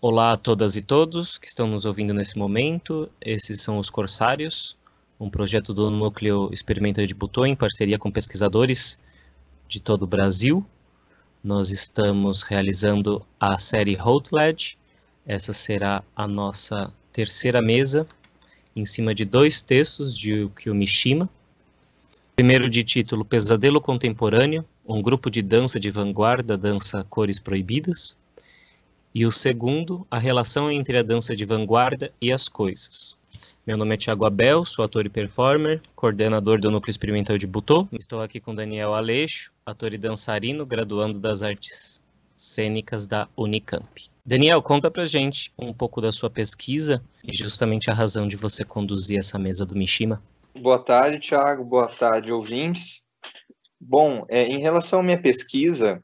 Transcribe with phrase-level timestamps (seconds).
[0.00, 3.10] Olá a todas e todos que estão nos ouvindo nesse momento.
[3.20, 4.76] Esses são os Corsários,
[5.18, 8.96] um projeto do Núcleo Experimento de Butô em parceria com pesquisadores
[9.66, 10.64] de todo o Brasil.
[11.42, 14.78] Nós estamos realizando a série Hotled.
[15.26, 18.06] Essa será a nossa terceira mesa,
[18.76, 21.28] em cima de dois textos de Ukyo Mishima.
[22.36, 28.16] Primeiro de título Pesadelo Contemporâneo, um grupo de dança de vanguarda dança cores proibidas
[29.18, 33.18] e o segundo, a relação entre a dança de vanguarda e as coisas.
[33.66, 37.88] Meu nome é Thiago Abel, sou ator e performer, coordenador do Núcleo Experimental de Butô.
[37.90, 42.00] Estou aqui com Daniel Aleixo, ator e dançarino, graduando das artes
[42.36, 44.08] cênicas da Unicamp.
[44.24, 48.64] Daniel, conta pra gente um pouco da sua pesquisa e justamente a razão de você
[48.64, 50.22] conduzir essa mesa do Mishima.
[50.54, 51.64] Boa tarde, Thiago.
[51.64, 53.02] Boa tarde, ouvintes.
[53.80, 56.00] Bom, é, em relação à minha pesquisa,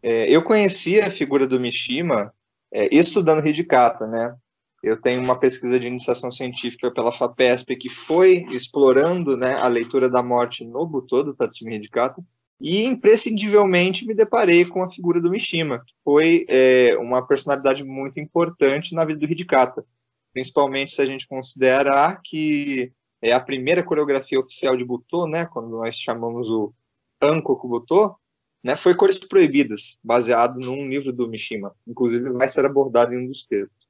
[0.00, 2.32] é, eu conhecia a figura do Mishima
[2.74, 4.34] é, estudando Hidikata, né?
[4.82, 10.10] Eu tenho uma pesquisa de iniciação científica pela FAPESP que foi explorando né, a leitura
[10.10, 12.22] da morte no Butô do Tatsumi Hidikata
[12.60, 18.20] e imprescindivelmente me deparei com a figura do Mishima, que foi é, uma personalidade muito
[18.20, 19.86] importante na vida do Hidikata,
[20.34, 25.70] principalmente se a gente considerar que é a primeira coreografia oficial de Butô, né, quando
[25.70, 26.74] nós chamamos o
[27.22, 28.16] Ankoku Butô,
[28.64, 31.76] né, foi Cores Proibidas, baseado num livro do Mishima.
[31.86, 33.84] Inclusive, vai ser abordado em um dos textos.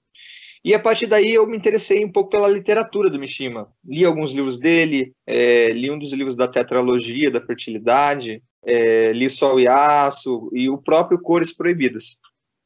[0.65, 3.71] E a partir daí eu me interessei um pouco pela literatura do Mishima.
[3.85, 9.31] Li alguns livros dele, é, li um dos livros da tetralogia da fertilidade, é, li
[9.31, 12.17] Sol e Aço e o próprio Cores Proibidas.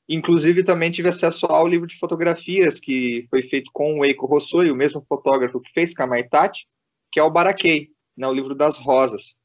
[0.08, 4.70] Inclusive também tive acesso ao livro de fotografias que foi feito com o Eiko Hossoi,
[4.70, 6.66] o mesmo fotógrafo que fez Kamaitachi,
[7.12, 9.36] que é o Barakei, né, o livro das rosas.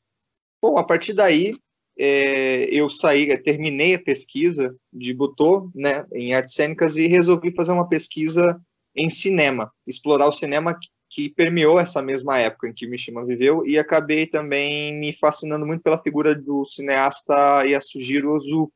[0.61, 1.57] Bom, a partir daí
[1.97, 7.71] é, eu saí, terminei a pesquisa de Butô, né, em artes cênicas e resolvi fazer
[7.71, 8.59] uma pesquisa
[8.95, 10.77] em cinema, explorar o cinema
[11.09, 15.83] que, permeou essa mesma época em que Mishima viveu e acabei também me fascinando muito
[15.83, 18.71] pela figura do cineasta Yasujiro Ozu.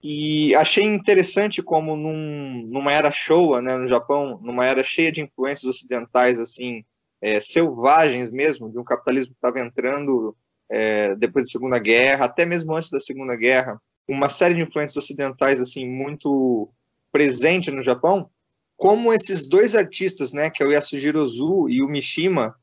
[0.00, 5.22] E achei interessante como num, numa era Showa, né, no Japão, numa era cheia de
[5.22, 6.84] influências ocidentais assim,
[7.20, 10.36] é, selvagens mesmo, de um capitalismo que estava entrando
[10.74, 14.96] é, depois da Segunda Guerra, até mesmo antes da Segunda Guerra, uma série de influências
[15.02, 16.68] ocidentais assim muito
[17.12, 18.28] presente no Japão,
[18.76, 22.56] como esses dois artistas, né, que é o Yasujiro Ozu e o Mishima,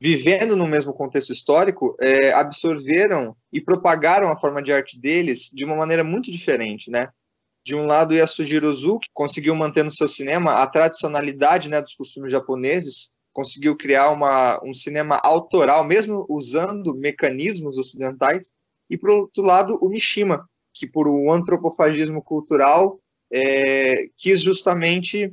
[0.00, 5.64] vivendo no mesmo contexto histórico, é, absorveram e propagaram a forma de arte deles de
[5.64, 7.10] uma maneira muito diferente, né?
[7.66, 11.94] De um lado, Yasujiro Ozu, que conseguiu manter no seu cinema a tradicionalidade né, dos
[11.94, 18.52] costumes japoneses, conseguiu criar uma, um cinema autoral, mesmo usando mecanismos ocidentais,
[18.90, 22.98] e, por outro lado, o Mishima, que por um antropofagismo cultural
[23.30, 25.32] é, quis justamente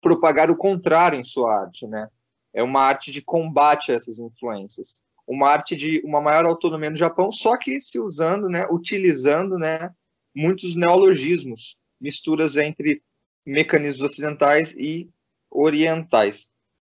[0.00, 2.08] propagar o contrário em sua arte, né?
[2.52, 6.96] É uma arte de combate a essas influências, uma arte de uma maior autonomia no
[6.96, 9.90] Japão, só que se usando, né, utilizando, né,
[10.34, 13.02] muitos neologismos, misturas entre
[13.44, 15.08] mecanismos ocidentais e
[15.50, 16.50] orientais.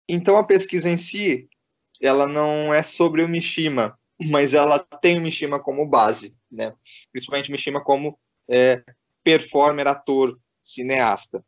[0.09, 1.49] Então a pesquisa em si,
[2.01, 6.75] ela não é sobre o Mishima, mas ela tem o Mishima como base, né?
[7.11, 8.83] Principalmente Mishima como é,
[9.23, 11.45] performer, ator, cineasta.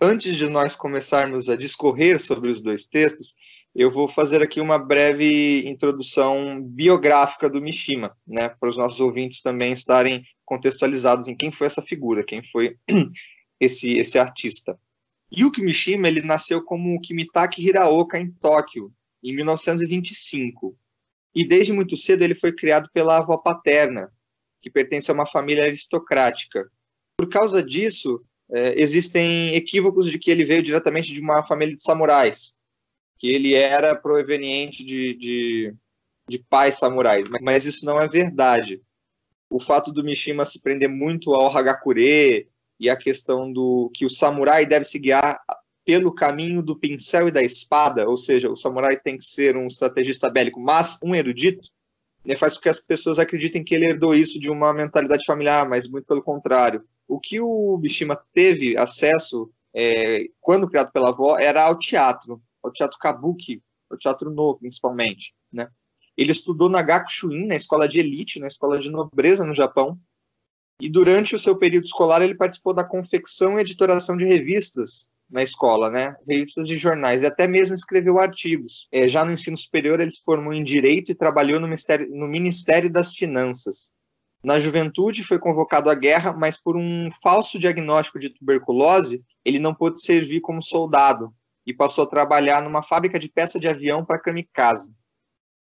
[0.00, 3.34] Antes de nós começarmos a discorrer sobre os dois textos,
[3.74, 9.40] eu vou fazer aqui uma breve introdução biográfica do Mishima, né, para os nossos ouvintes
[9.40, 12.76] também estarem contextualizados em quem foi essa figura, quem foi
[13.58, 14.78] esse, esse artista.
[15.34, 20.76] Yuki Mishima ele nasceu como Kimitake Hiraoka em Tóquio, em 1925.
[21.34, 24.12] E desde muito cedo ele foi criado pela avó paterna,
[24.60, 26.70] que pertence a uma família aristocrática.
[27.16, 31.82] Por causa disso, é, existem equívocos de que ele veio diretamente de uma família de
[31.82, 32.54] samurais,
[33.18, 35.74] que ele era proveniente de, de,
[36.28, 38.82] de pais samurais, mas isso não é verdade.
[39.48, 42.48] O fato do Mishima se prender muito ao Hagakure
[42.82, 45.40] e a questão do que o samurai deve se guiar
[45.84, 49.68] pelo caminho do pincel e da espada, ou seja, o samurai tem que ser um
[49.68, 51.62] estrategista bélico, mas um erudito,
[52.24, 55.68] né, faz com que as pessoas acreditem que ele herdou isso de uma mentalidade familiar,
[55.68, 56.84] mas muito pelo contrário.
[57.06, 62.72] O que o Bishima teve acesso, é, quando criado pela avó, era ao teatro, ao
[62.72, 65.68] teatro kabuki, ao teatro no, principalmente, né?
[66.16, 69.98] Ele estudou na Gakushuin, na escola de elite, na escola de nobreza no Japão,
[70.82, 75.40] e durante o seu período escolar ele participou da confecção e editoração de revistas na
[75.40, 76.16] escola, né?
[76.28, 78.88] Revistas de jornais e até mesmo escreveu artigos.
[78.90, 82.26] É, já no ensino superior ele se formou em direito e trabalhou no Ministério, no
[82.26, 83.92] Ministério das Finanças.
[84.42, 89.72] Na juventude foi convocado à guerra, mas por um falso diagnóstico de tuberculose, ele não
[89.72, 91.32] pôde servir como soldado
[91.64, 94.92] e passou a trabalhar numa fábrica de peça de avião para kamikaze.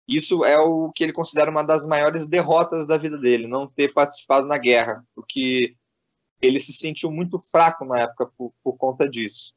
[0.08, 3.94] Isso é o que ele considera uma das maiores derrotas da vida dele, não ter
[3.94, 5.76] participado na guerra, porque
[6.42, 9.54] ele se sentiu muito fraco na época por, por conta disso.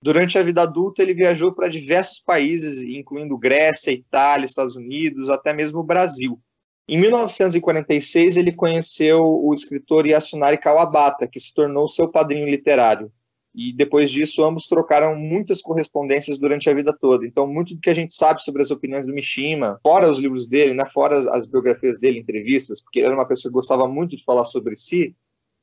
[0.00, 5.52] Durante a vida adulta, ele viajou para diversos países, incluindo Grécia, Itália, Estados Unidos, até
[5.52, 6.40] mesmo o Brasil.
[6.88, 13.12] Em 1946, ele conheceu o escritor Yasunari Kawabata, que se tornou seu padrinho literário.
[13.54, 17.26] E depois disso, ambos trocaram muitas correspondências durante a vida toda.
[17.26, 20.46] Então, muito do que a gente sabe sobre as opiniões do Mishima, fora os livros
[20.46, 24.16] dele, né, fora as biografias dele, entrevistas, porque ele era uma pessoa que gostava muito
[24.16, 25.14] de falar sobre si,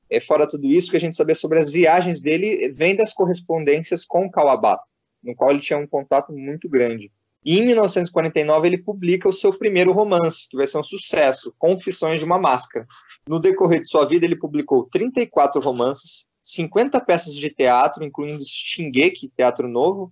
[0.10, 4.06] é, fora tudo isso, que a gente sabia sobre as viagens dele vem das correspondências
[4.06, 4.84] com Kawabata,
[5.24, 7.12] no qual ele tinha um contato muito grande.
[7.44, 12.20] E em 1949 ele publica o seu primeiro romance, que vai ser um sucesso, Confissões
[12.20, 12.86] de uma Máscara.
[13.28, 19.30] No decorrer de sua vida, ele publicou 34 romances, 50 peças de teatro, incluindo Shingeki,
[19.30, 20.12] Teatro Novo,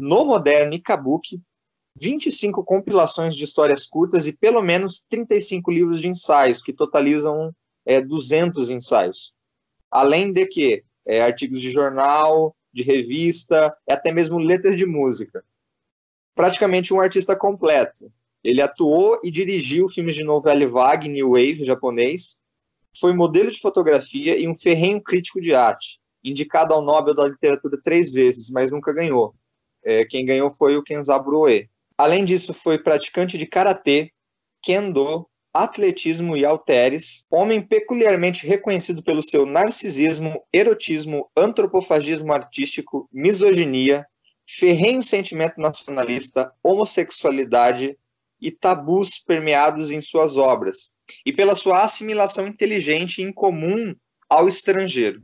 [0.00, 1.40] No Moderno e Kabuki,
[1.98, 7.52] 25 compilações de histórias curtas e pelo menos 35 livros de ensaios, que totalizam
[7.84, 9.34] é, 200 ensaios.
[9.90, 15.44] Além de que é, artigos de jornal, de revista, e até mesmo letras de música.
[16.34, 18.10] Praticamente um artista completo.
[18.42, 22.38] Ele atuou e dirigiu filmes de novela vague, New Wave japonês,
[22.98, 27.78] foi modelo de fotografia e um ferrenho crítico de arte, indicado ao Nobel da Literatura
[27.82, 29.34] três vezes, mas nunca ganhou.
[29.84, 31.68] É, quem ganhou foi o Kenzaburo Oe.
[31.98, 34.12] Além disso, foi praticante de karatê,
[34.62, 44.06] kendo, atletismo e halteres, homem peculiarmente reconhecido pelo seu narcisismo, erotismo, antropofagismo artístico, misoginia,
[44.48, 47.98] ferrenho sentimento nacionalista, homossexualidade
[48.42, 50.92] e tabus permeados em suas obras,
[51.24, 53.94] e pela sua assimilação inteligente e incomum
[54.28, 55.22] ao estrangeiro.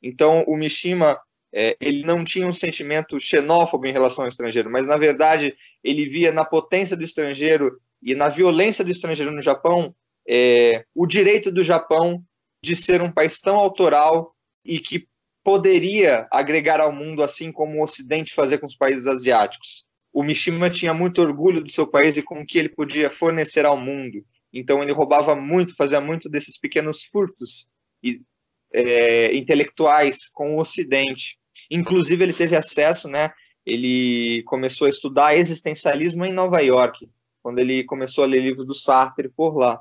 [0.00, 1.18] Então, o Mishima
[1.52, 5.54] é, ele não tinha um sentimento xenófobo em relação ao estrangeiro, mas na verdade
[5.84, 9.94] ele via na potência do estrangeiro e na violência do estrangeiro no Japão,
[10.26, 12.22] é, o direito do Japão
[12.62, 15.06] de ser um país tão autoral e que
[15.44, 19.84] poderia agregar ao mundo, assim como o Ocidente fazia com os países asiáticos.
[20.12, 23.64] O Mishima tinha muito orgulho do seu país e com o que ele podia fornecer
[23.64, 24.24] ao mundo.
[24.52, 27.66] Então ele roubava muito, fazia muito desses pequenos furtos
[28.02, 28.20] e,
[28.72, 31.38] é, intelectuais com o Ocidente.
[31.70, 33.30] Inclusive ele teve acesso, né?
[33.64, 37.08] Ele começou a estudar existencialismo em Nova York
[37.42, 39.80] quando ele começou a ler livro do Sartre por lá.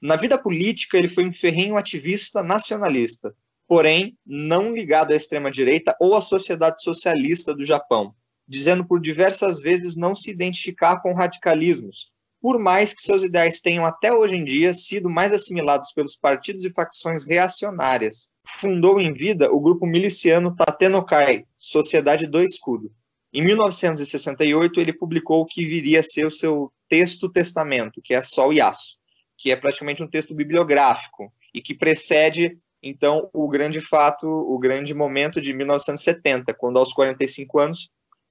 [0.00, 3.34] Na vida política, ele foi um ferrenho ativista nacionalista,
[3.68, 8.14] porém não ligado à extrema-direita ou à sociedade socialista do Japão,
[8.50, 12.10] dizendo por diversas vezes não se identificar com radicalismos,
[12.42, 16.64] por mais que seus ideais tenham até hoje em dia sido mais assimilados pelos partidos
[16.64, 18.28] e facções reacionárias.
[18.46, 22.90] Fundou em vida o grupo miliciano Tatenokai, Sociedade do Escudo,
[23.32, 28.22] em 1968, ele publicou o que viria a ser o seu texto testamento, que é
[28.22, 28.96] Sol e Aço,
[29.38, 34.92] que é praticamente um texto bibliográfico e que precede então o grande fato, o grande
[34.94, 37.90] momento de 1970, quando aos 45 anos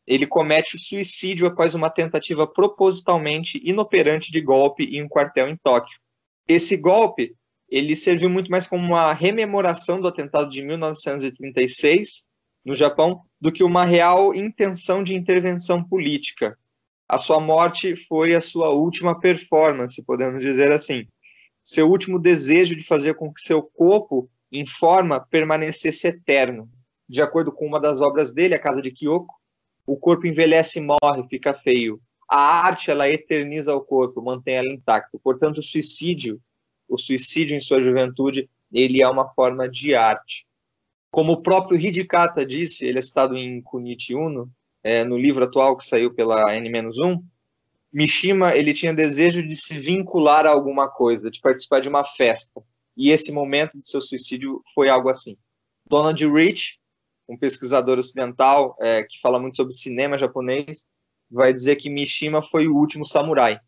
[0.09, 5.55] ele comete o suicídio após uma tentativa propositalmente inoperante de golpe em um quartel em
[5.55, 5.99] Tóquio.
[6.47, 7.35] Esse golpe
[7.69, 12.25] ele serviu muito mais como uma rememoração do atentado de 1936
[12.65, 16.57] no Japão do que uma real intenção de intervenção política.
[17.07, 21.05] A sua morte foi a sua última performance, podemos dizer assim.
[21.63, 26.67] Seu último desejo de fazer com que seu corpo em forma permanecesse eterno.
[27.07, 29.38] De acordo com uma das obras dele, A Casa de Kyoko,
[29.91, 31.99] o corpo envelhece e morre, fica feio.
[32.29, 35.19] A arte, ela eterniza o corpo, mantém ela intacto.
[35.23, 36.39] Portanto, o suicídio,
[36.87, 40.45] o suicídio em sua juventude, ele é uma forma de arte.
[41.09, 44.47] Como o próprio Hidikata disse, ele é citado em Kunichi Uno,
[44.83, 47.19] é, no livro atual que saiu pela N-1,
[47.91, 52.61] Mishima ele tinha desejo de se vincular a alguma coisa, de participar de uma festa.
[52.95, 55.35] E esse momento de seu suicídio foi algo assim.
[55.87, 56.78] Donald Rich,
[57.29, 60.85] um pesquisador ocidental é, que fala muito sobre cinema japonês,
[61.29, 63.59] vai dizer que Mishima foi o último samurai.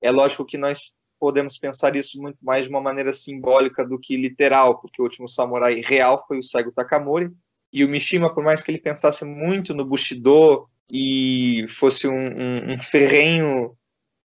[0.00, 4.16] É lógico que nós podemos pensar isso muito mais de uma maneira simbólica do que
[4.16, 7.30] literal, porque o último samurai real foi o Saigo Takamori,
[7.72, 12.74] e o Mishima, por mais que ele pensasse muito no Bushido e fosse um, um,
[12.74, 13.76] um ferrenho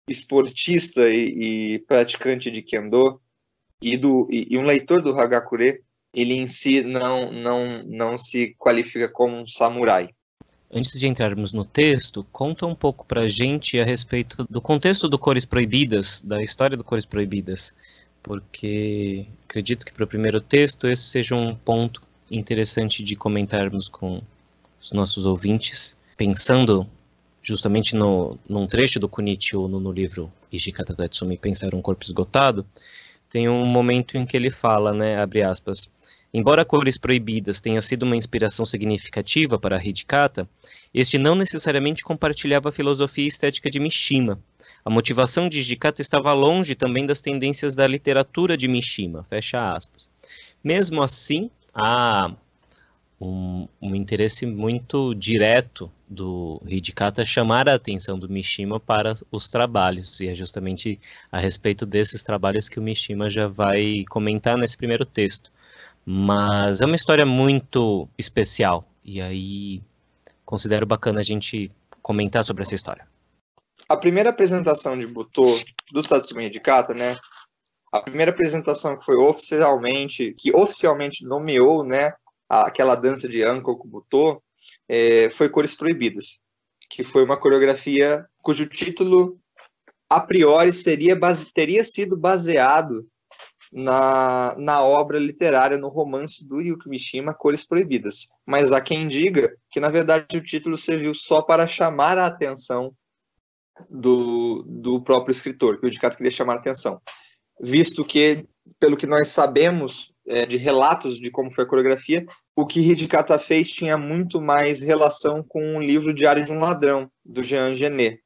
[0.09, 3.21] esportista e, e, praticante de Kendo,
[3.83, 5.83] e, do, e, e um leitor do Hagakure,
[6.15, 10.09] ele em si não, não, não se qualifica como um samurai.
[10.73, 15.19] Antes de entrarmos no texto, conta um pouco pra gente a respeito do contexto do
[15.19, 17.75] Cores Proibidas, da história do Cores Proibidas.
[18.23, 24.23] porque acredito que para o primeiro texto esse seja um ponto interessante de comentarmos com
[24.81, 26.89] os nossos ouvintes, pensando
[27.43, 32.67] justamente no, num trecho do Kunichiu no, no livro Ishikata Tatsumi, Pensar um Corpo Esgotado,
[33.29, 35.91] tem um momento em que ele fala, né, abre aspas,
[36.37, 40.49] Embora Cores Proibidas tenha sido uma inspiração significativa para Hidikata,
[40.93, 44.41] este não necessariamente compartilhava a filosofia estética de Mishima.
[44.85, 50.11] A motivação de Hidikata estava longe também das tendências da literatura de Mishima, fecha aspas.
[50.63, 52.33] Mesmo assim, há
[53.21, 60.19] um, um interesse muito direto do Hidikata chamar a atenção do Mishima para os trabalhos,
[60.19, 60.99] e é justamente
[61.31, 65.54] a respeito desses trabalhos que o Mishima já vai comentar nesse primeiro texto.
[66.05, 68.87] Mas é uma história muito especial.
[69.05, 69.83] E aí
[70.45, 71.71] considero bacana a gente
[72.03, 73.07] comentar sobre essa história.
[73.89, 75.59] A primeira apresentação de Butô
[75.93, 77.17] do Tatsumi Hidikata, né?
[77.93, 82.13] A primeira apresentação que foi oficialmente, que oficialmente nomeou, né,
[82.49, 84.43] aquela dança de Ankoku Butô,
[84.89, 86.41] é, foi Cores Proibidas,
[86.91, 89.39] que foi uma coreografia cujo título
[90.09, 93.07] a priori seria base, teria sido baseado
[93.75, 98.29] na, na obra literária, no romance do Yuki Mishima, Cores Proibidas.
[98.47, 102.95] Mas há quem diga que, na verdade, o título serviu só para chamar a atenção
[103.91, 107.03] do, do próprio escritor, que o Dicato queria chamar a atenção.
[107.61, 108.47] Visto que,
[108.79, 113.37] pelo que nós sabemos é, de relatos de como foi a coreografia, o que Hidikata
[113.41, 118.21] fez tinha muito mais relação com o livro Diário de um Ladrão, do Jean Genet.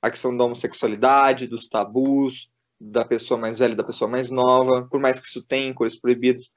[0.00, 2.48] A questão da homossexualidade, dos tabus,
[2.80, 6.50] da pessoa mais velha, da pessoa mais nova, por mais que isso tenha cores proibidas.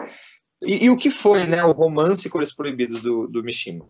[0.66, 3.86] E, e, o que foi né, o romance Cores Proibidas do, do Mishima?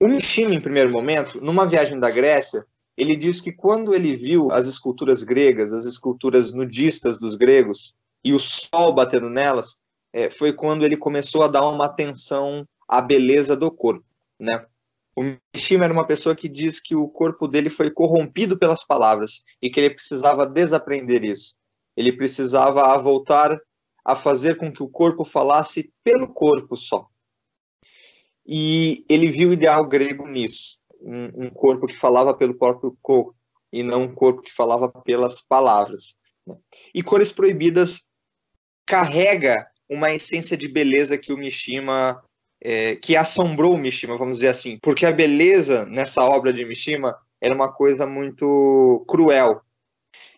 [0.00, 2.66] O Mishima, em primeiro momento, numa viagem da Grécia,
[2.96, 7.94] ele diz que quando ele viu as esculturas gregas, as esculturas nudistas dos gregos,
[8.24, 9.76] e o sol batendo nelas,
[10.12, 14.04] é, foi quando ele começou a dar uma atenção à beleza do corpo.
[14.40, 14.64] Né?
[15.14, 15.22] O
[15.54, 19.70] Mishima era uma pessoa que diz que o corpo dele foi corrompido pelas palavras e
[19.70, 21.54] que ele precisava desaprender isso
[21.98, 23.60] ele precisava voltar
[24.04, 27.08] a fazer com que o corpo falasse pelo corpo só.
[28.46, 33.34] E ele viu o ideal grego nisso, um, um corpo que falava pelo próprio corpo
[33.72, 36.14] e não um corpo que falava pelas palavras.
[36.46, 36.56] Né?
[36.94, 38.04] E Cores Proibidas
[38.86, 42.22] carrega uma essência de beleza que o Mishima,
[42.62, 47.18] é, que assombrou o Mishima, vamos dizer assim, porque a beleza nessa obra de Mishima
[47.40, 49.62] era uma coisa muito cruel,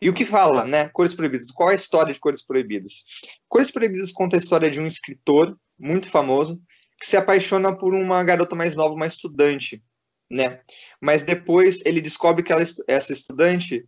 [0.01, 0.89] e o que fala, né?
[0.89, 1.51] Cores Proibidas.
[1.51, 3.05] Qual é a história de Cores Proibidas?
[3.49, 6.61] Cores Proibidas conta a história de um escritor muito famoso
[6.99, 9.83] que se apaixona por uma garota mais nova, uma estudante,
[10.31, 10.61] né?
[11.01, 13.87] Mas depois ele descobre que ela, essa estudante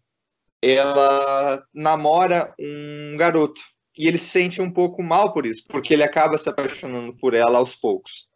[0.63, 3.61] ela namora um garoto
[3.99, 7.35] e ele se sente um pouco mal por isso, porque ele acaba se apaixonando por
[7.35, 8.27] ela aos poucos.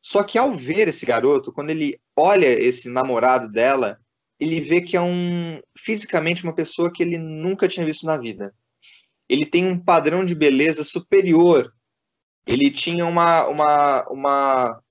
[0.00, 4.00] Só que ao ver esse garoto, quando ele olha esse namorado dela,
[4.42, 8.52] ele vê que é um fisicamente uma pessoa que ele nunca tinha visto na vida.
[9.28, 11.72] Ele tem um padrão de beleza superior.
[12.44, 14.82] Ele tinha uma uma uma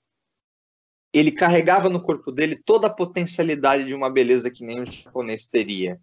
[1.13, 5.49] ele carregava no corpo dele toda a potencialidade de uma beleza que nem um japonês
[5.49, 5.99] teria.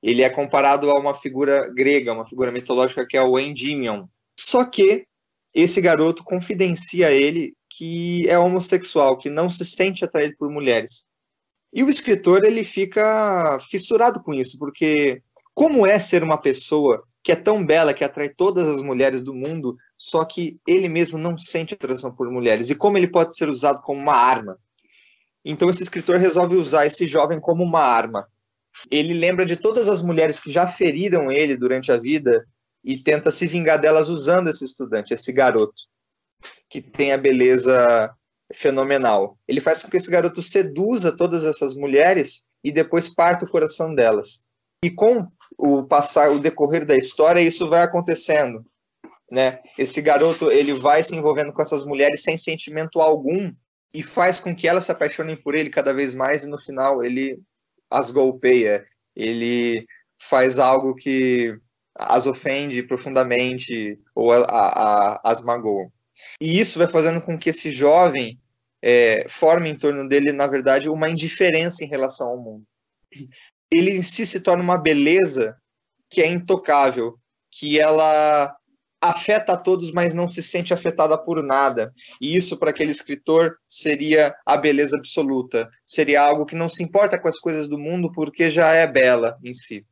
[0.00, 4.06] Ele é comparado a uma figura grega, uma figura mitológica que é o Endymion.
[4.38, 5.08] Só que
[5.52, 11.04] esse garoto confidencia a ele que é homossexual, que não se sente atraído por mulheres.
[11.76, 17.30] E o escritor ele fica fissurado com isso, porque como é ser uma pessoa que
[17.30, 21.36] é tão bela, que atrai todas as mulheres do mundo, só que ele mesmo não
[21.36, 24.58] sente atração por mulheres, e como ele pode ser usado como uma arma.
[25.44, 28.26] Então esse escritor resolve usar esse jovem como uma arma.
[28.90, 32.46] Ele lembra de todas as mulheres que já feriram ele durante a vida
[32.82, 35.82] e tenta se vingar delas usando esse estudante, esse garoto,
[36.70, 38.10] que tem a beleza
[38.54, 39.38] fenomenal.
[39.46, 43.94] Ele faz com que esse garoto seduza todas essas mulheres e depois parta o coração
[43.94, 44.42] delas.
[44.84, 45.26] E com
[45.58, 48.64] o passar, o decorrer da história, isso vai acontecendo,
[49.30, 49.60] né?
[49.78, 53.52] Esse garoto ele vai se envolvendo com essas mulheres sem sentimento algum
[53.92, 57.04] e faz com que elas se apaixonem por ele cada vez mais e no final
[57.04, 57.40] ele
[57.90, 58.84] as golpeia,
[59.14, 59.86] ele
[60.20, 61.56] faz algo que
[61.94, 65.90] as ofende profundamente ou a, a, a, as magoa.
[66.40, 68.38] E isso vai fazendo com que esse jovem
[68.82, 72.64] é, forme em torno dele, na verdade, uma indiferença em relação ao mundo.
[73.70, 75.56] Ele em si se torna uma beleza
[76.08, 77.18] que é intocável,
[77.50, 78.54] que ela
[79.00, 81.92] afeta a todos, mas não se sente afetada por nada.
[82.20, 85.68] E isso, para aquele escritor, seria a beleza absoluta.
[85.84, 89.38] Seria algo que não se importa com as coisas do mundo porque já é bela
[89.44, 89.84] em si.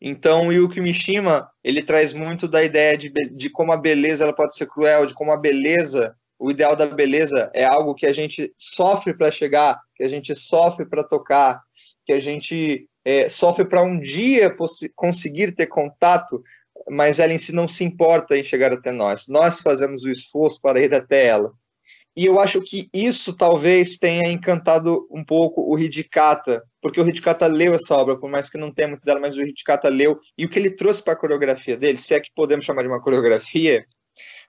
[0.00, 4.32] Então, o Yuki Mishima, ele traz muito da ideia de, de como a beleza ela
[4.32, 8.12] pode ser cruel, de como a beleza, o ideal da beleza é algo que a
[8.12, 11.62] gente sofre para chegar, que a gente sofre para tocar,
[12.04, 14.54] que a gente é, sofre para um dia
[14.94, 16.42] conseguir ter contato,
[16.90, 19.28] mas ela em si não se importa em chegar até nós.
[19.28, 21.52] Nós fazemos o esforço para ir até ela.
[22.16, 27.46] E eu acho que isso talvez tenha encantado um pouco o Hidikata, porque o Hidikata
[27.46, 30.44] leu essa obra, por mais que não tenha muito dela, mas o Hidikata leu, e
[30.44, 33.00] o que ele trouxe para a coreografia dele, se é que podemos chamar de uma
[33.00, 33.84] coreografia,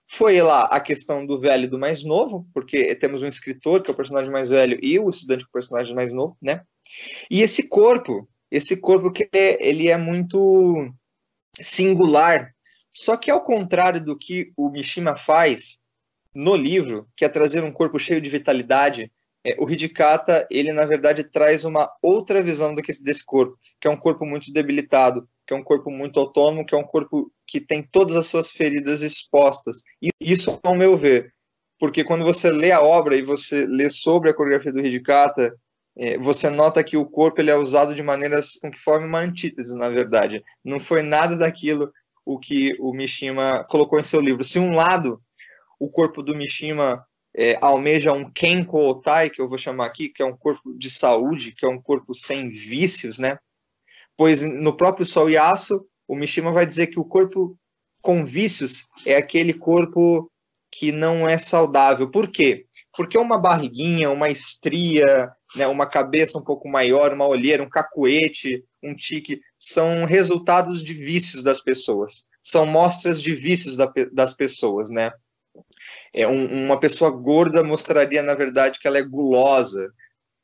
[0.08, 3.90] foi lá a questão do velho e do mais novo, porque temos um escritor, que
[3.90, 6.62] é o personagem mais velho, e o estudante, que é o personagem mais novo, né?
[7.28, 10.88] E esse corpo, esse corpo que ele é muito
[11.54, 12.54] singular,
[12.94, 15.78] só que ao contrário do que o Mishima faz,
[16.36, 19.10] no livro, que é trazer um corpo cheio de vitalidade,
[19.42, 23.88] é, o Hidikata, ele na verdade traz uma outra visão do que desse corpo, que
[23.88, 27.32] é um corpo muito debilitado, que é um corpo muito autônomo, que é um corpo
[27.46, 29.78] que tem todas as suas feridas expostas.
[30.02, 31.32] E isso, ao meu ver,
[31.78, 35.56] porque quando você lê a obra e você lê sobre a coreografia do Hidikata,
[35.96, 39.20] é, você nota que o corpo ele é usado de maneiras com que forma uma
[39.20, 40.44] antítese, na verdade.
[40.62, 41.90] Não foi nada daquilo
[42.26, 44.44] o que o Mishima colocou em seu livro.
[44.44, 45.22] Se um lado
[45.78, 47.04] o corpo do Mishima
[47.36, 50.88] é, almeja um Kenko Otai, que eu vou chamar aqui, que é um corpo de
[50.88, 53.38] saúde, que é um corpo sem vícios, né?
[54.16, 57.58] Pois no próprio Sol Yasu, o Mishima vai dizer que o corpo
[58.00, 60.30] com vícios é aquele corpo
[60.70, 62.10] que não é saudável.
[62.10, 62.66] Por quê?
[62.96, 68.64] Porque uma barriguinha, uma estria, né, uma cabeça um pouco maior, uma olheira, um cacuete,
[68.82, 72.26] um tique, são resultados de vícios das pessoas.
[72.42, 75.12] São mostras de vícios da, das pessoas, né?
[76.12, 79.90] É um, uma pessoa gorda mostraria, na verdade, que ela é gulosa.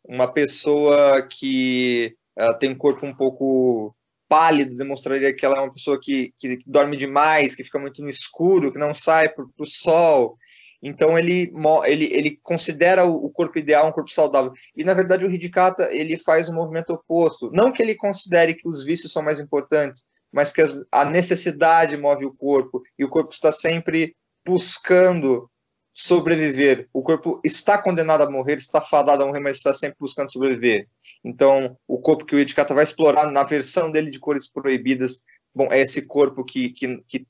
[0.04, 2.16] Uma pessoa que
[2.58, 3.94] tem um corpo um pouco
[4.28, 8.02] pálido demonstraria que ela é uma pessoa que, que, que dorme demais, que fica muito
[8.02, 10.38] no escuro, que não sai para o sol.
[10.82, 11.52] Então ele,
[11.84, 14.52] ele, ele considera o corpo ideal um corpo saudável.
[14.74, 17.50] E na verdade o Hidikata ele faz um movimento oposto.
[17.52, 20.02] Não que ele considere que os vícios são mais importantes,
[20.33, 25.50] mas que a necessidade move o corpo e o corpo está sempre buscando
[25.92, 26.88] sobreviver.
[26.92, 30.88] O corpo está condenado a morrer, está fadado a morrer, mas está sempre buscando sobreviver.
[31.24, 35.22] Então, o corpo que o Edicata vai explorar na versão dele de cores proibidas,
[35.55, 37.26] bom, é esse corpo que, que, que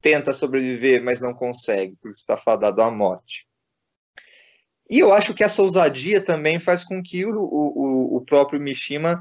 [0.00, 3.46] tenta sobreviver, mas não consegue, porque está fadado à morte.
[4.88, 9.20] E eu acho que essa ousadia também faz com que o, o, o próprio Mishima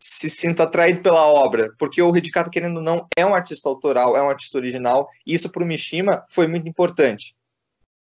[0.00, 4.16] se sinta atraído pela obra, porque o Hidikata, querendo ou não, é um artista autoral,
[4.16, 7.36] é um artista original, e isso para o Mishima foi muito importante.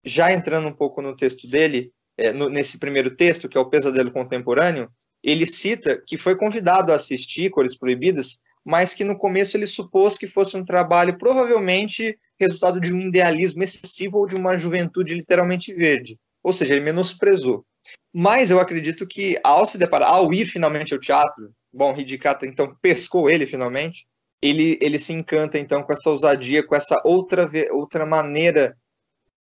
[0.02, 3.68] Já entrando um pouco no texto dele, é, no, nesse primeiro texto, que é o
[3.68, 4.90] Pesadelo Contemporâneo,
[5.22, 10.16] ele cita que foi convidado a assistir Cores Proibidas, mas que no começo ele supôs
[10.16, 15.74] que fosse um trabalho provavelmente resultado de um idealismo excessivo ou de uma juventude literalmente
[15.74, 16.18] verde.
[16.42, 17.64] Ou seja, ele menosprezou.
[18.12, 22.76] Mas eu acredito que ao se deparar, ao ir finalmente ao teatro, bom, Hidikata então
[22.80, 24.06] pescou ele finalmente,
[24.40, 28.76] ele, ele se encanta então com essa ousadia, com essa outra, outra maneira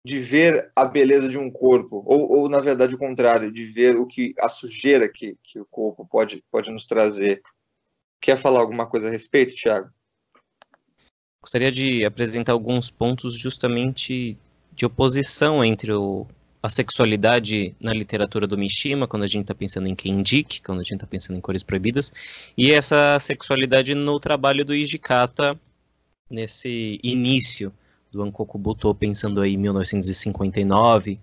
[0.04, 3.96] de ver a beleza de um corpo, ou, ou na verdade o contrário, de ver
[3.96, 7.42] o que a sujeira que, que o corpo pode, pode nos trazer.
[8.20, 9.90] Quer falar alguma coisa a respeito, Thiago?
[11.42, 14.38] Gostaria de apresentar alguns pontos justamente
[14.72, 16.26] de oposição entre o,
[16.66, 20.82] a sexualidade na literatura do Mishima, quando a gente está pensando em Kendik, quando a
[20.82, 22.12] gente está pensando em cores proibidas,
[22.58, 25.58] e essa sexualidade no trabalho do Ijikata
[26.28, 27.72] nesse início
[28.10, 31.20] do Ankoku Buto, pensando aí em 1959,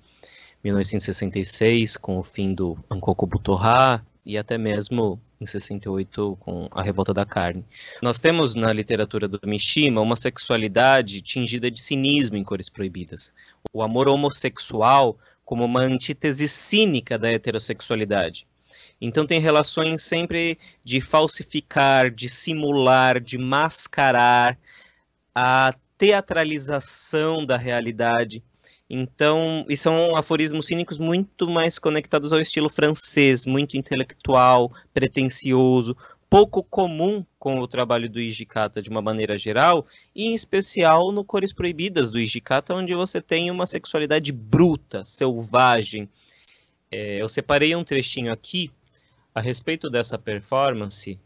[0.64, 7.14] 1966, com o fim do Ankoku Butoha, e até mesmo em 68 com a Revolta
[7.14, 7.66] da Carne.
[8.02, 13.34] Nós temos na literatura do Mishima uma sexualidade tingida de cinismo em Cores Proibidas.
[13.74, 15.18] O amor homossexual
[15.54, 18.48] como uma antítese cínica da heterossexualidade.
[19.00, 24.58] Então tem relações sempre de falsificar, de simular, de mascarar
[25.36, 28.44] a teatralização da realidade.
[28.90, 35.96] Então, e são aforismos cínicos muito mais conectados ao estilo francês, muito intelectual, pretensioso,
[36.34, 41.24] pouco comum com o trabalho do Ijikata de uma maneira geral, e em especial no
[41.24, 46.10] Cores Proibidas do Ijikata, onde você tem uma sexualidade bruta, selvagem.
[46.92, 48.72] É, eu separei um trechinho aqui
[49.36, 51.20] a respeito dessa performance.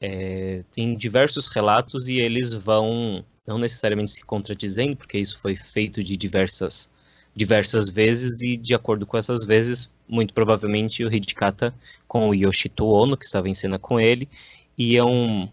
[0.00, 6.02] É, tem diversos relatos e eles vão não necessariamente se contradizendo, porque isso foi feito
[6.02, 6.90] de diversas
[7.36, 11.72] diversas vezes e de acordo com essas vezes, muito provavelmente o Hidikata
[12.08, 14.28] com o Yoshito Ono, que estava em cena com ele,
[14.76, 15.50] iam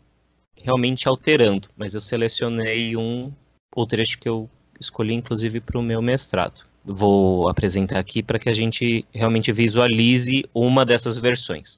[0.55, 3.31] realmente alterando, mas eu selecionei um
[3.75, 6.65] o trecho que eu escolhi inclusive para o meu mestrado.
[6.83, 11.77] Vou apresentar aqui para que a gente realmente visualize uma dessas versões.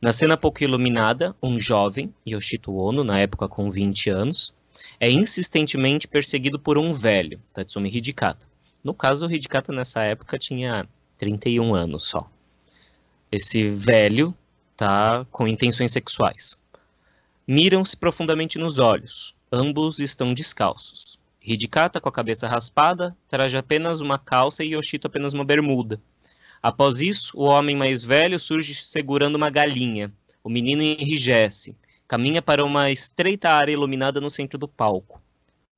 [0.00, 4.54] Na cena pouco iluminada, um jovem, Yoshito Ono, na época com 20 anos,
[4.98, 8.46] é insistentemente perseguido por um velho, Tatsumi Hidikata.
[8.82, 10.88] No caso, o Hidikata nessa época tinha
[11.18, 12.30] 31 anos só.
[13.30, 14.34] Esse velho
[14.76, 16.58] tá com intenções sexuais.
[17.46, 19.34] Miram-se profundamente nos olhos.
[19.50, 21.18] Ambos estão descalços.
[21.42, 26.00] Hidikata, com a cabeça raspada, traz apenas uma calça e Yoshito apenas uma bermuda.
[26.62, 30.12] Após isso, o homem mais velho surge segurando uma galinha.
[30.44, 31.74] O menino enrijece.
[32.06, 35.20] Caminha para uma estreita área iluminada no centro do palco.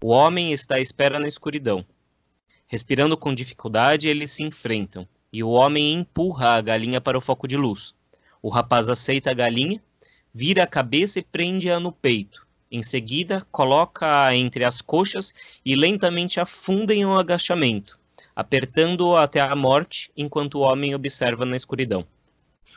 [0.03, 1.85] O homem está à espera na escuridão.
[2.67, 7.47] Respirando com dificuldade, eles se enfrentam, e o homem empurra a galinha para o foco
[7.47, 7.95] de luz.
[8.43, 9.83] O rapaz aceita a galinha,
[10.33, 12.47] vira a cabeça e prende-a no peito.
[12.71, 18.01] Em seguida, coloca-a entre as coxas e lentamente afunda em um agachamento
[18.35, 22.07] apertando-o até a morte, enquanto o homem observa na escuridão.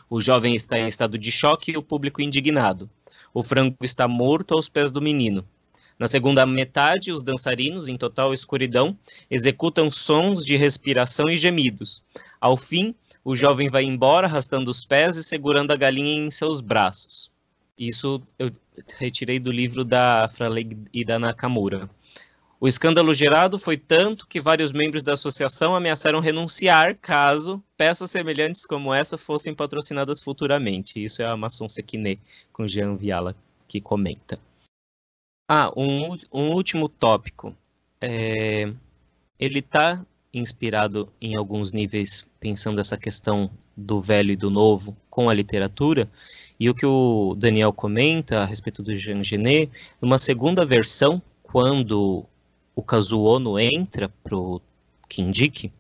[0.10, 2.90] O jovem está em estado de choque e o público indignado.
[3.34, 5.46] O frango está morto aos pés do menino.
[5.98, 8.98] Na segunda metade, os dançarinos, em total escuridão,
[9.30, 12.02] executam sons de respiração e gemidos.
[12.42, 16.60] Ao fim, o jovem vai embora, arrastando os pés e segurando a galinha em seus
[16.60, 17.32] braços.
[17.78, 18.52] Isso eu
[18.98, 21.90] retirei do livro da Fraley e da Nakamura.
[22.60, 28.66] O escândalo gerado foi tanto que vários membros da associação ameaçaram renunciar caso peças semelhantes
[28.66, 31.04] como essa fossem patrocinadas futuramente.
[31.04, 32.18] Isso é a Maçon Sekine
[32.54, 33.36] com Jean Viala
[33.68, 34.40] que comenta.
[35.48, 37.56] Ah, um, um último tópico.
[38.00, 38.72] É,
[39.40, 45.30] ele está inspirado em alguns níveis, pensando essa questão do velho e do novo com
[45.30, 46.10] a literatura,
[46.60, 52.26] e o que o Daniel comenta a respeito do Jean Genet, numa segunda versão, quando
[52.76, 54.62] o Kazuono entra pro
[55.08, 55.72] Kindiki,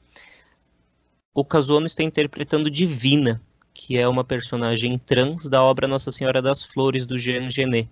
[1.33, 3.41] o Kazuono está interpretando Divina,
[3.73, 7.89] que é uma personagem trans da obra Nossa Senhora das Flores, do Jean Genet.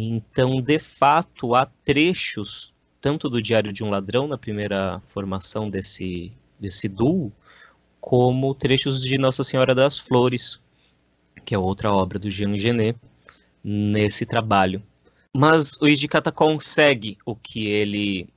[0.00, 6.32] Então, de fato, há trechos, tanto do Diário de um Ladrão, na primeira formação desse,
[6.56, 7.32] desse duo,
[8.00, 10.60] como trechos de Nossa Senhora das Flores,
[11.44, 12.96] que é outra obra do Jean Genet,
[13.64, 14.80] nesse trabalho.
[15.36, 18.28] Mas o Ijikata consegue o que ele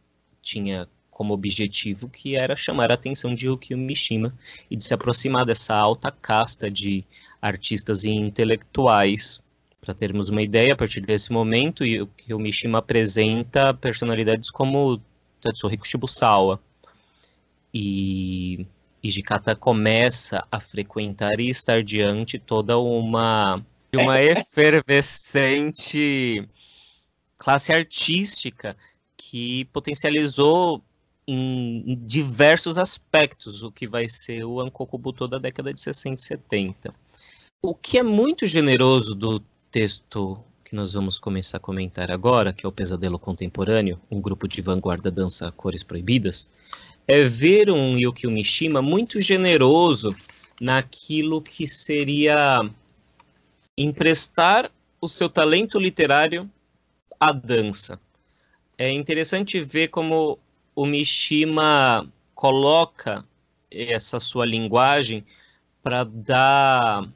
[0.41, 4.33] tinha como objetivo, que era chamar a atenção de Yukio Mishima
[4.67, 7.05] e de se aproximar dessa alta casta de
[7.39, 9.43] artistas e intelectuais.
[9.81, 11.83] Para termos uma ideia, a partir desse momento,
[12.29, 15.01] o Mishima apresenta personalidades como
[15.41, 16.61] Tatsuhiko Shibusawa.
[17.73, 18.67] E
[19.03, 26.47] Ijikata começa a frequentar e estar diante toda uma, uma efervescente
[27.37, 28.77] classe artística
[29.17, 30.83] que potencializou
[31.27, 36.93] em diversos aspectos o que vai ser o Ankokubuto da década de 60 e 70.
[37.63, 42.65] O que é muito generoso do texto que nós vamos começar a comentar agora, que
[42.65, 46.49] é o Pesadelo Contemporâneo, um grupo de vanguarda dança cores proibidas,
[47.07, 50.15] é ver um Yukio Mishima muito generoso
[50.59, 52.69] naquilo que seria
[53.77, 56.49] emprestar o seu talento literário
[57.19, 57.99] a dança.
[58.77, 60.37] É interessante ver como
[60.75, 63.25] o Mishima coloca
[63.69, 65.25] essa sua linguagem
[65.81, 67.07] para dar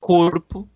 [0.00, 0.68] corpo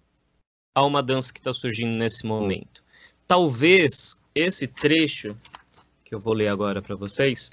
[0.76, 2.84] a uma dança que está surgindo nesse momento.
[3.26, 5.34] Talvez esse trecho
[6.04, 7.50] que eu vou ler agora para vocês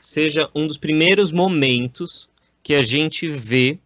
[0.00, 2.28] seja um dos primeiros momentos
[2.62, 3.78] que a gente vê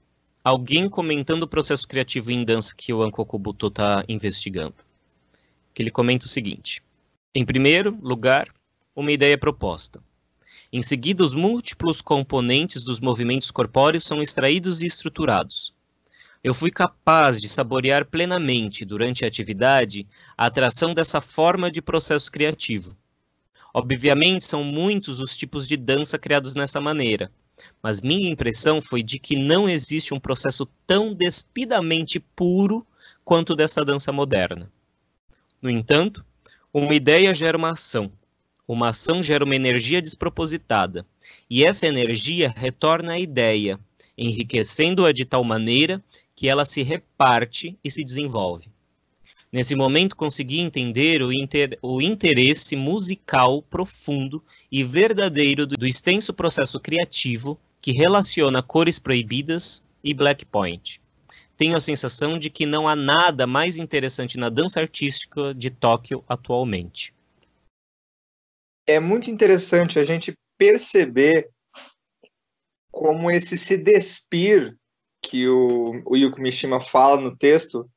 [0.43, 4.75] alguém comentando o processo criativo em dança que o Ankoku Buto está investigando
[5.73, 6.83] que ele comenta o seguinte:
[7.35, 8.49] Em primeiro lugar,
[8.95, 10.03] uma ideia proposta.
[10.73, 15.75] Em seguida, os múltiplos componentes dos movimentos corpóreos são extraídos e estruturados.
[16.45, 22.33] Eu fui capaz de saborear plenamente, durante a atividade, a atração dessa forma de processo
[22.33, 22.97] criativo.
[23.73, 27.31] Obviamente, são muitos os tipos de dança criados nessa maneira,
[27.81, 32.85] mas minha impressão foi de que não existe um processo tão despidamente puro
[33.25, 34.71] quanto dessa dança moderna.
[35.61, 36.25] No entanto,
[36.75, 38.11] uma ideia gera uma ação.
[38.67, 41.07] Uma ação gera uma energia despropositada.
[41.49, 43.79] E essa energia retorna à ideia,
[44.17, 46.03] enriquecendo-a de tal maneira
[46.35, 48.71] que ela se reparte e se desenvolve.
[49.53, 51.79] Nesse momento, consegui entender o, inter...
[51.83, 60.15] o interesse musical profundo e verdadeiro do extenso processo criativo que relaciona cores proibidas e
[60.15, 61.01] Black Point.
[61.57, 66.25] tenho a sensação de que não há nada mais interessante na dança artística de Tóquio
[66.27, 67.15] atualmente.
[68.85, 71.52] É muito interessante a gente perceber
[72.93, 74.77] como esse se despir
[75.23, 77.91] que o, o Yuko Mishima fala no texto,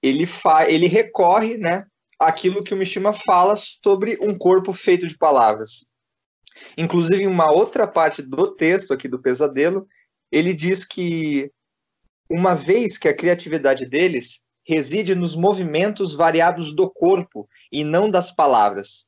[0.00, 1.84] ele, fa, ele recorre né,
[2.18, 5.84] àquilo que o Mishima fala sobre um corpo feito de palavras.
[6.76, 9.86] Inclusive, em uma outra parte do texto aqui do Pesadelo,
[10.30, 11.50] ele diz que
[12.30, 18.30] uma vez que a criatividade deles reside nos movimentos variados do corpo e não das
[18.30, 19.06] palavras.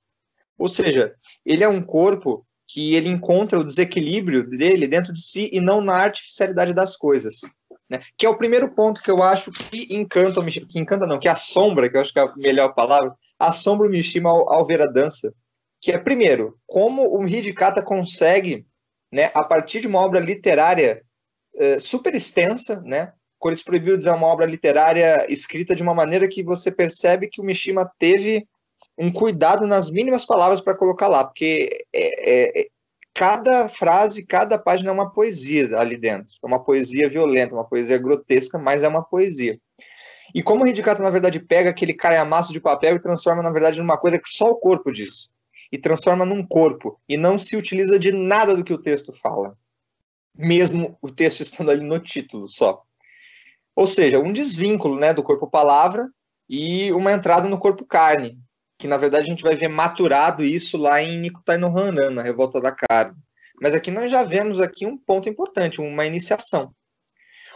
[0.59, 5.51] Ou seja, ele é um corpo que ele encontra o desequilíbrio dele dentro de si
[5.53, 7.41] e não na artificialidade das coisas.
[7.89, 8.01] Né?
[8.17, 11.91] Que é o primeiro ponto que eu acho que encanta, que encanta não, que assombra,
[11.91, 14.87] que eu acho que é a melhor palavra, assombra o Mishima ao, ao ver a
[14.87, 15.35] dança.
[15.81, 18.65] Que é, primeiro, como o Hidikata consegue,
[19.11, 21.03] né, a partir de uma obra literária
[21.57, 23.13] é, super extensa, né?
[23.39, 27.45] Cores Proibidas é uma obra literária escrita de uma maneira que você percebe que o
[27.45, 28.47] Mishima teve
[29.01, 32.67] um cuidado nas mínimas palavras para colocar lá, porque é, é,
[33.15, 36.33] cada frase, cada página é uma poesia ali dentro.
[36.43, 39.59] É uma poesia violenta, uma poesia grotesca, mas é uma poesia.
[40.35, 43.79] E como o Hidikata, na verdade, pega aquele calhamaço de papel e transforma, na verdade,
[43.79, 45.29] numa coisa que só o corpo diz.
[45.73, 47.01] E transforma num corpo.
[47.09, 49.57] E não se utiliza de nada do que o texto fala
[50.41, 52.83] mesmo o texto estando ali no título só.
[53.75, 56.09] Ou seja, um desvínculo né, do corpo palavra
[56.49, 58.39] e uma entrada no corpo carne,
[58.81, 62.23] que na verdade a gente vai ver maturado isso lá em Nikutai no Hanan, na
[62.23, 63.15] Revolta da Carne.
[63.61, 66.73] Mas aqui nós já vemos aqui um ponto importante, uma iniciação.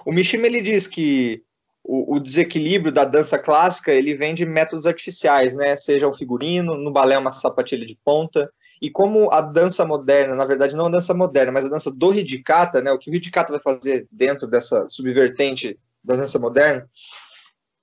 [0.04, 1.42] O Mishima ele diz que
[1.82, 5.74] o, o, desequilíbrio da dança clássica ele vem de métodos artificiais, né?
[5.76, 8.50] Seja o figurino, no balé uma sapatilha de ponta,
[8.82, 12.12] e como a dança moderna, na verdade, não a dança moderna, mas a dança do
[12.12, 16.86] Hidikata, né, o que o Hidikata vai fazer dentro dessa subvertente da dança moderna,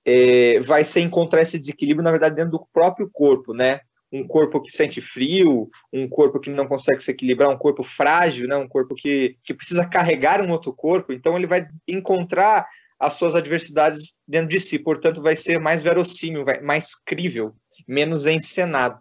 [0.04, 3.80] é, vai ser encontrar esse desequilíbrio, na verdade, dentro do próprio corpo, né?
[4.12, 8.46] Um corpo que sente frio, um corpo que não consegue se equilibrar, um corpo frágil,
[8.46, 8.56] né?
[8.56, 11.14] um corpo que, que precisa carregar um outro corpo.
[11.14, 12.66] Então, ele vai encontrar
[13.00, 17.54] as suas adversidades dentro de si, portanto, vai ser mais verossímil, mais crível,
[17.88, 19.00] menos encenado.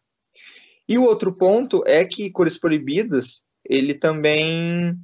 [0.87, 4.95] E o outro ponto é que Cores Proibidas, ele também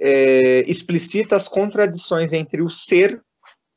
[0.00, 3.22] é, explicita as contradições entre o ser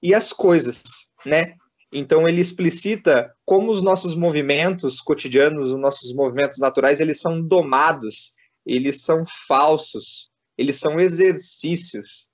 [0.02, 0.84] e as coisas,
[1.28, 1.54] né?
[1.92, 8.34] Então ele explicita como os nossos movimentos cotidianos, os nossos movimentos naturais, eles são domados,
[8.66, 12.28] eles são falsos, eles são exercícios.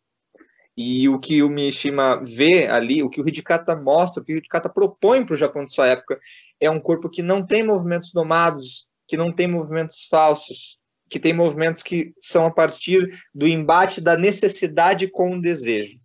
[0.76, 4.38] E o que o Mishima vê ali, o que o Hidikata mostra, o que o
[4.38, 6.20] Hidikata propõe para o Japão de sua época,
[6.60, 10.80] é um corpo que não tem movimentos domados, que não tem movimentos falsos,
[11.10, 16.00] que tem movimentos que são a partir do embate da necessidade com o desejo.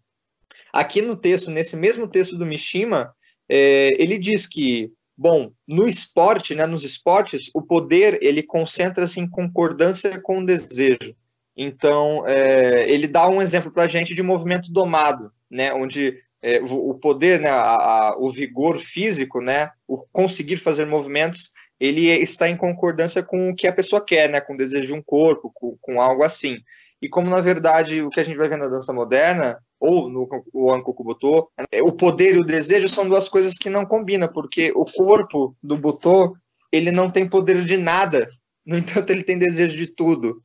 [0.72, 3.12] Aqui no texto, nesse mesmo texto do Mishima,
[3.48, 9.28] é, ele diz que, bom, no esporte, né, nos esportes, o poder ele concentra-se em
[9.28, 11.14] concordância com o desejo.
[11.57, 16.61] Então, é, ele dá um exemplo para a gente de movimento domado, né, onde é,
[16.61, 21.50] o poder, né, a, a, o vigor físico, né, o conseguir fazer movimentos
[21.81, 24.40] ele está em concordância com o que a pessoa quer, né?
[24.40, 26.59] Com o desejo de um corpo, com, com algo assim.
[27.00, 30.28] E como, na verdade, o que a gente vai ver na dança moderna, ou no
[30.52, 34.28] o Anko Kubutô, é, o poder e o desejo são duas coisas que não combinam,
[34.28, 36.36] porque o corpo do Butô,
[36.72, 38.28] ele não tem poder de nada,
[38.66, 40.42] no entanto, ele tem desejo de tudo.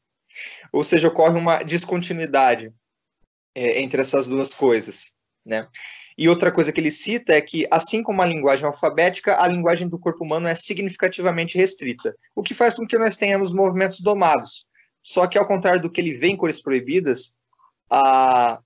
[0.71, 2.71] Ou seja, ocorre uma descontinuidade
[3.53, 5.11] é, entre essas duas coisas,
[5.45, 5.67] né?
[6.17, 9.87] E outra coisa que ele cita é que, assim como a linguagem alfabética, a linguagem
[9.87, 14.65] do corpo humano é significativamente restrita, o que faz com que nós tenhamos movimentos domados.
[15.01, 17.33] Só que, ao contrário do que ele vê em Cores Proibidas,
[17.89, 18.59] a...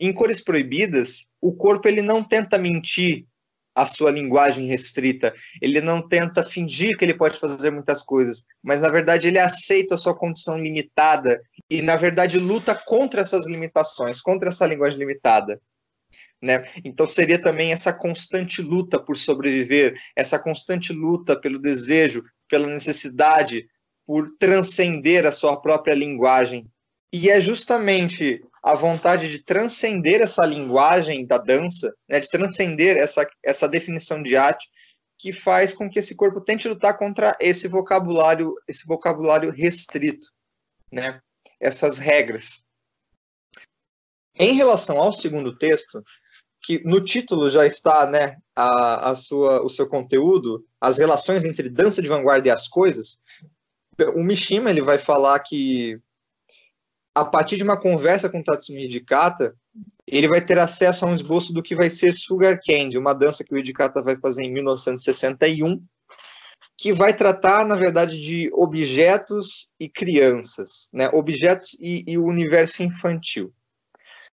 [0.00, 3.26] em Cores Proibidas, o corpo ele não tenta mentir
[3.74, 8.82] a sua linguagem restrita, ele não tenta fingir que ele pode fazer muitas coisas, mas
[8.82, 11.40] na verdade ele aceita a sua condição limitada
[11.70, 15.60] e na verdade luta contra essas limitações, contra essa linguagem limitada.
[16.40, 16.66] Né?
[16.84, 23.66] Então seria também essa constante luta por sobreviver, essa constante luta pelo desejo, pela necessidade,
[24.06, 26.66] por transcender a sua própria linguagem.
[27.12, 33.28] E é justamente a vontade de transcender essa linguagem da dança, né, de transcender essa,
[33.42, 34.68] essa definição de arte,
[35.18, 40.28] que faz com que esse corpo tente lutar contra esse vocabulário, esse vocabulário restrito,
[40.90, 41.20] né?
[41.60, 42.64] Essas regras.
[44.34, 46.02] Em relação ao segundo texto,
[46.62, 51.68] que no título já está né, a, a sua, o seu conteúdo, as relações entre
[51.68, 53.20] dança de vanguarda e as coisas,
[54.14, 56.00] o Mishima ele vai falar que
[57.14, 59.54] a partir de uma conversa com Tatsumi Hidikata,
[60.06, 63.44] ele vai ter acesso a um esboço do que vai ser Sugar Candy, uma dança
[63.44, 65.82] que o Hidikata vai fazer em 1961,
[66.78, 71.08] que vai tratar, na verdade, de objetos e crianças, né?
[71.12, 73.52] objetos e, e o universo infantil.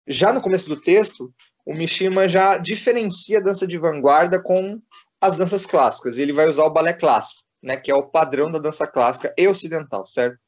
[0.08, 1.34] Já no começo do texto,
[1.66, 4.82] o Mishima já diferencia a dança de vanguarda com
[5.22, 6.18] as danças clássicas.
[6.18, 9.48] Ele vai usar o balé clássico, né, que é o padrão da dança clássica e
[9.48, 10.43] ocidental, certo?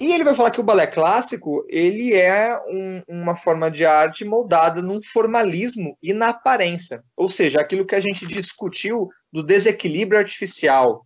[0.00, 4.24] E ele vai falar que o balé clássico ele é um, uma forma de arte
[4.24, 10.18] moldada num formalismo e na aparência, ou seja, aquilo que a gente discutiu do desequilíbrio
[10.18, 11.04] artificial.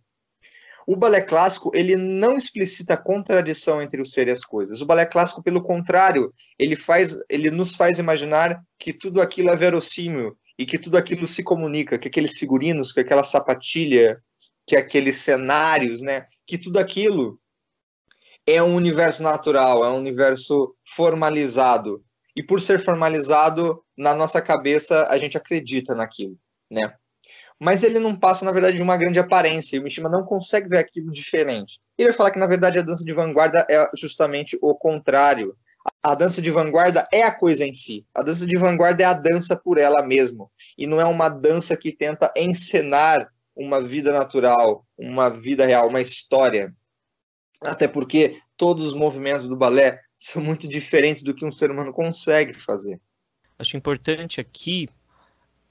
[0.87, 4.81] O balé clássico ele não explicita contradição entre o ser e as coisas.
[4.81, 9.57] O balé clássico, pelo contrário, ele faz, ele nos faz imaginar que tudo aquilo é
[9.57, 14.21] verossímil e que tudo aquilo se comunica, que aqueles figurinos, que aquela sapatilha,
[14.65, 17.37] que aqueles cenários, né, que tudo aquilo
[18.47, 22.03] é um universo natural, é um universo formalizado.
[22.35, 26.37] E por ser formalizado, na nossa cabeça, a gente acredita naquilo,
[26.69, 26.93] né?
[27.59, 30.67] Mas ele não passa, na verdade, de uma grande aparência, e o Mishima não consegue
[30.67, 31.79] ver aquilo diferente.
[31.97, 35.55] Ele vai falar que, na verdade, a dança de vanguarda é justamente o contrário.
[36.03, 38.05] A dança de vanguarda é a coisa em si.
[38.13, 40.47] A dança de vanguarda é a dança por ela mesma.
[40.77, 46.01] E não é uma dança que tenta encenar uma vida natural, uma vida real, uma
[46.01, 46.73] história.
[47.61, 51.93] Até porque todos os movimentos do balé são muito diferentes do que um ser humano
[51.93, 52.99] consegue fazer.
[53.57, 54.89] Acho importante aqui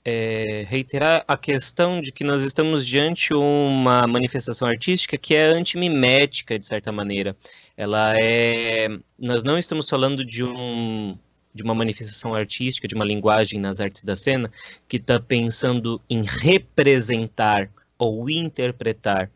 [0.05, 6.59] é, reiterar a questão de que nós estamos diante uma manifestação artística que é antimimética,
[6.59, 7.37] de certa maneira.
[7.77, 8.89] Ela é.
[9.19, 11.19] Nós não estamos falando de um
[11.55, 14.51] de uma manifestação artística, de uma linguagem nas artes da cena,
[14.89, 19.31] que está pensando em representar ou interpretar.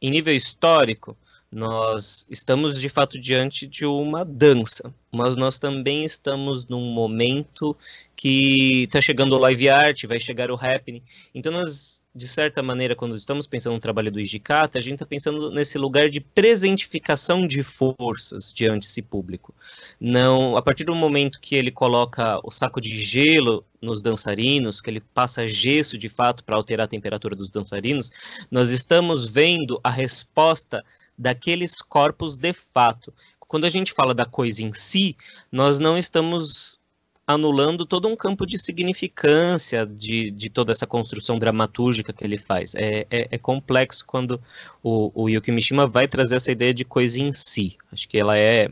[0.00, 1.16] Em nível histórico,
[1.54, 7.76] nós estamos de fato diante de uma dança, mas nós também estamos num momento
[8.16, 11.00] que está chegando o live art, vai chegar o happening.
[11.32, 15.06] Então nós, de certa maneira, quando estamos pensando no trabalho do Ijikata, a gente está
[15.06, 19.54] pensando nesse lugar de presentificação de forças diante desse público.
[20.00, 24.90] Não, a partir do momento que ele coloca o saco de gelo nos dançarinos, que
[24.90, 28.10] ele passa gesso de fato para alterar a temperatura dos dançarinos,
[28.50, 30.84] nós estamos vendo a resposta
[31.16, 33.12] daqueles corpos de fato.
[33.40, 35.16] Quando a gente fala da coisa em si,
[35.50, 36.80] nós não estamos
[37.26, 42.74] anulando todo um campo de significância de, de toda essa construção dramatúrgica que ele faz.
[42.74, 44.40] É, é, é complexo quando
[44.82, 47.76] o, o Yuki Mishima vai trazer essa ideia de coisa em si.
[47.90, 48.68] Acho que ela é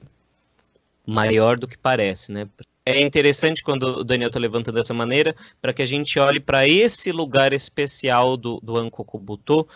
[1.07, 2.49] maior do que parece, né?
[2.85, 6.67] É interessante quando o Daniel está levantando dessa maneira, para que a gente olhe para
[6.67, 9.69] esse lugar especial do, do Ankokubuto,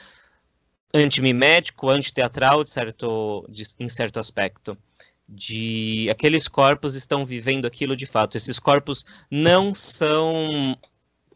[0.94, 4.76] antimimético, antiteatral, de certo, de, em certo aspecto.
[5.28, 8.36] De aqueles corpos estão vivendo aquilo de fato.
[8.36, 10.78] Esses corpos não são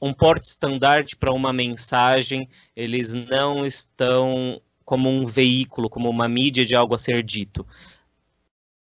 [0.00, 6.64] um porte estandarte para uma mensagem, eles não estão como um veículo, como uma mídia
[6.64, 7.66] de algo a ser dito.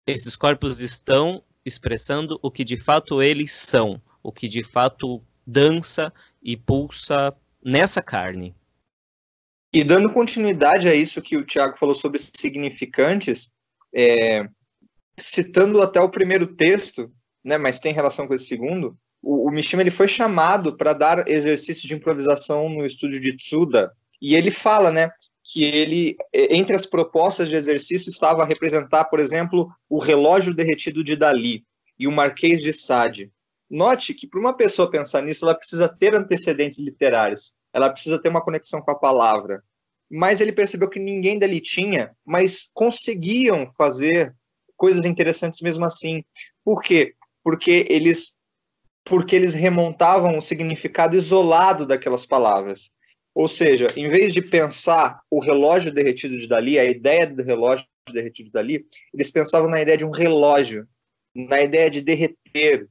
[0.06, 6.12] Esses corpos estão expressando o que de fato eles são, o que de fato dança
[6.42, 7.34] e pulsa
[7.64, 8.54] nessa carne.
[9.72, 13.50] E dando continuidade a isso que o Tiago falou sobre significantes,
[13.94, 14.46] é,
[15.18, 17.10] citando até o primeiro texto,
[17.42, 21.28] né, mas tem relação com esse segundo, o, o Mishima ele foi chamado para dar
[21.28, 25.10] exercício de improvisação no estúdio de Tsuda, e ele fala, né,
[25.42, 31.02] que ele, entre as propostas de exercício, estava a representar, por exemplo, o relógio derretido
[31.02, 31.64] de Dali
[31.98, 33.30] e o Marquês de Sade.
[33.72, 38.28] Note que para uma pessoa pensar nisso, ela precisa ter antecedentes literários ela precisa ter
[38.28, 39.62] uma conexão com a palavra.
[40.10, 44.34] Mas ele percebeu que ninguém dali tinha, mas conseguiam fazer
[44.76, 46.22] coisas interessantes mesmo assim.
[46.62, 47.14] Por quê?
[47.42, 48.36] Porque eles
[49.04, 52.92] porque eles remontavam o significado isolado daquelas palavras.
[53.34, 57.84] Ou seja, em vez de pensar o relógio derretido de Dali, a ideia do relógio
[58.12, 60.86] derretido de Dali, eles pensavam na ideia de um relógio,
[61.34, 62.88] na ideia de derreter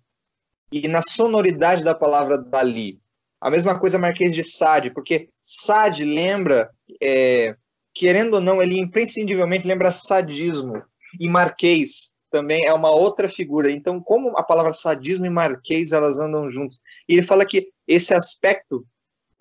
[0.72, 3.00] e na sonoridade da palavra Dali.
[3.40, 6.70] A mesma coisa Marquês de Sade, porque Sade lembra,
[7.02, 7.56] é,
[7.94, 10.82] querendo ou não, ele imprescindivelmente lembra sadismo.
[11.20, 13.72] E Marquês também é uma outra figura.
[13.72, 16.80] Então, como a palavra sadismo e Marquês elas andam juntos?
[17.10, 18.86] E ele fala que esse aspecto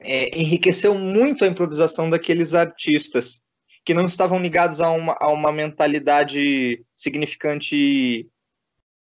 [0.00, 3.40] é, enriqueceu muito a improvisação daqueles artistas
[3.84, 8.26] que não estavam ligados a uma, a uma mentalidade significante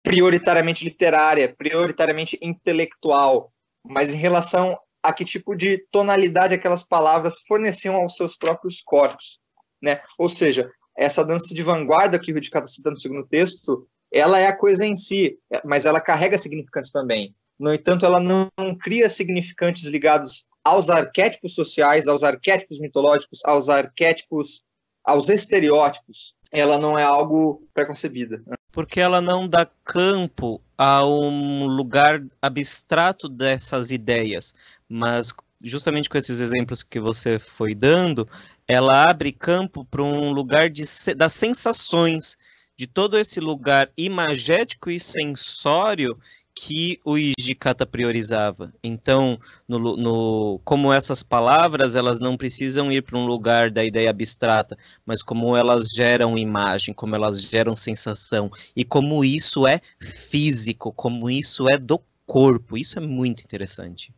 [0.06, 3.52] prioritariamente literária, prioritariamente intelectual,
[3.84, 9.40] mas em relação a que tipo de tonalidade aquelas palavras forneciam aos seus próprios corpos,
[9.82, 10.00] né?
[10.18, 14.48] Ou seja, essa dança de vanguarda que o está citando no segundo texto, ela é
[14.48, 17.36] a coisa em si, mas ela carrega significantes também.
[17.60, 18.50] No entanto, ela não
[18.82, 24.64] cria significantes ligados aos arquétipos sociais, aos arquétipos mitológicos, aos arquétipos,
[25.04, 26.36] aos estereótipos.
[26.52, 28.42] Ela não é algo preconcebida.
[28.76, 34.54] Porque ela não dá campo a um lugar abstrato dessas ideias,
[34.90, 38.28] mas justamente com esses exemplos que você foi dando,
[38.68, 40.84] ela abre campo para um lugar de,
[41.16, 42.38] das sensações,
[42.76, 46.20] de todo esse lugar imagético e sensório
[46.56, 48.74] que o Ijikata priorizava.
[48.82, 49.38] Então,
[49.68, 54.78] no, no, como essas palavras, elas não precisam ir para um lugar da ideia abstrata,
[55.06, 61.30] mas como elas geram imagem, como elas geram sensação, e como isso é físico, como
[61.30, 62.78] isso é do corpo.
[62.78, 64.14] Isso é muito interessante.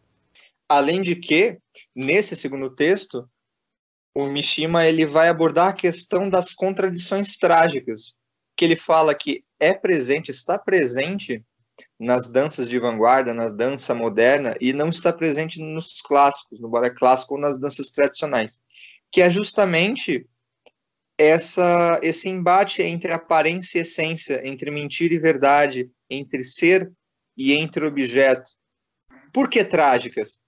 [0.69, 1.57] Além de que,
[1.95, 3.27] nesse segundo texto,
[4.15, 8.13] o Mishima ele vai abordar a questão das contradições trágicas,
[8.55, 11.43] que ele fala que é presente, está presente
[11.99, 16.89] nas danças de vanguarda, nas dança moderna, e não está presente nos clássicos, no balé
[16.89, 18.61] clássico ou nas danças tradicionais,
[19.11, 20.27] que é justamente
[21.17, 26.91] essa, esse embate entre aparência e essência, entre mentira e verdade, entre ser
[27.35, 28.51] e entre objeto.
[29.33, 30.39] Por que trágicas?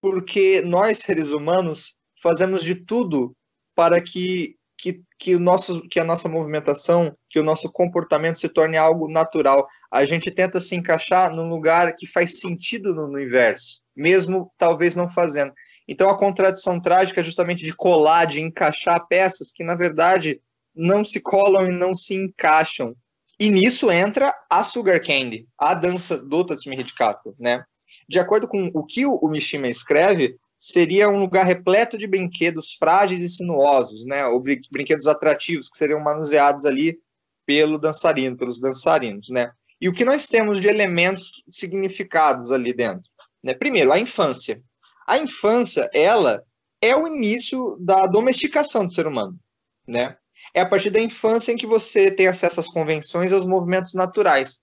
[0.00, 3.36] Porque nós, seres humanos, fazemos de tudo
[3.74, 8.50] para que que, que, o nosso, que a nossa movimentação, que o nosso comportamento se
[8.50, 9.66] torne algo natural.
[9.90, 15.08] A gente tenta se encaixar num lugar que faz sentido no universo, mesmo talvez não
[15.08, 15.52] fazendo.
[15.86, 20.40] Então a contradição trágica é justamente de colar, de encaixar peças que na verdade
[20.74, 22.94] não se colam e não se encaixam.
[23.38, 27.64] E nisso entra a Sugar Candy, a dança do Tatsumi Hidikato, né?
[28.08, 33.20] De acordo com o que o Mishima escreve, seria um lugar repleto de brinquedos frágeis
[33.22, 34.26] e sinuosos, né?
[34.26, 36.98] Ou brinquedos atrativos que seriam manuseados ali
[37.46, 39.50] pelo dançarino, pelos dançarinos, né?
[39.80, 43.10] E o que nós temos de elementos significados ali dentro?
[43.42, 43.54] Né?
[43.54, 44.62] Primeiro, a infância.
[45.06, 46.42] A infância, ela
[46.80, 49.38] é o início da domesticação do ser humano,
[49.86, 50.16] né?
[50.54, 53.92] É a partir da infância em que você tem acesso às convenções e aos movimentos
[53.92, 54.60] naturais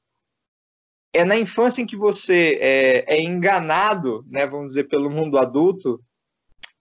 [1.14, 6.02] é na infância em que você é, é enganado, né, vamos dizer, pelo mundo adulto,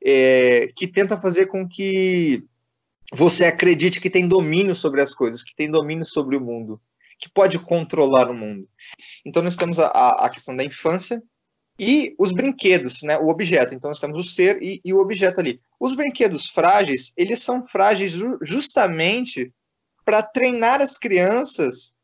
[0.03, 2.45] é, que tenta fazer com que
[3.12, 6.81] você acredite que tem domínio sobre as coisas, que tem domínio sobre o mundo,
[7.21, 8.66] que pode controlar o mundo.
[9.25, 11.23] Então nós temos a, a questão da infância
[11.79, 13.75] e os brinquedos, né, o objeto.
[13.75, 15.61] Então nós temos o ser e, e o objeto ali.
[15.79, 19.53] Os brinquedos frágeis, eles são frágeis justamente
[20.05, 21.95] para treinar as crianças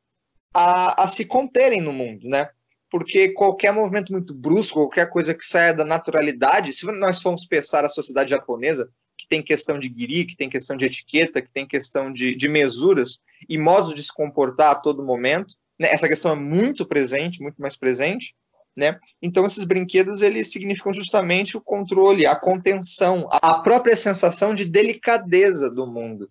[0.54, 2.48] a, a se conterem no mundo, né?
[2.90, 7.84] Porque qualquer movimento muito brusco, qualquer coisa que saia da naturalidade, se nós formos pensar
[7.84, 11.66] a sociedade japonesa, que tem questão de guiri, que tem questão de etiqueta, que tem
[11.66, 15.88] questão de, de mesuras e modos de se comportar a todo momento, né?
[15.90, 18.34] essa questão é muito presente, muito mais presente,
[18.74, 18.98] né?
[19.22, 25.70] Então esses brinquedos eles significam justamente o controle, a contenção, a própria sensação de delicadeza
[25.70, 26.30] do mundo.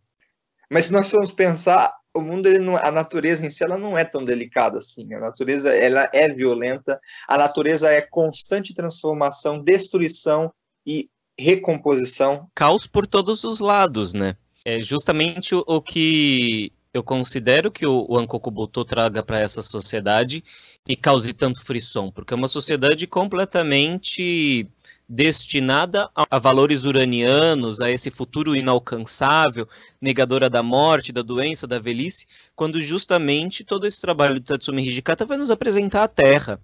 [0.70, 4.06] Mas se nós formos pensar, o mundo, não, a natureza em si, ela não é
[4.06, 5.14] tão delicada assim.
[5.14, 7.00] A natureza, ela é violenta.
[7.28, 10.52] A natureza é constante transformação, destruição
[10.86, 12.48] e recomposição.
[12.56, 14.36] Caos por todos os lados, né?
[14.64, 19.62] É justamente o, o que eu considero que o, o Ankoku Buto traga para essa
[19.62, 20.44] sociedade
[20.88, 24.68] e cause tanto frisson, porque é uma sociedade completamente
[25.08, 29.68] destinada a valores uranianos, a esse futuro inalcançável,
[30.02, 32.26] negadora da morte, da doença, da velhice,
[32.56, 36.60] quando justamente todo esse trabalho do Tatsumi Hijikata vai nos apresentar a Terra,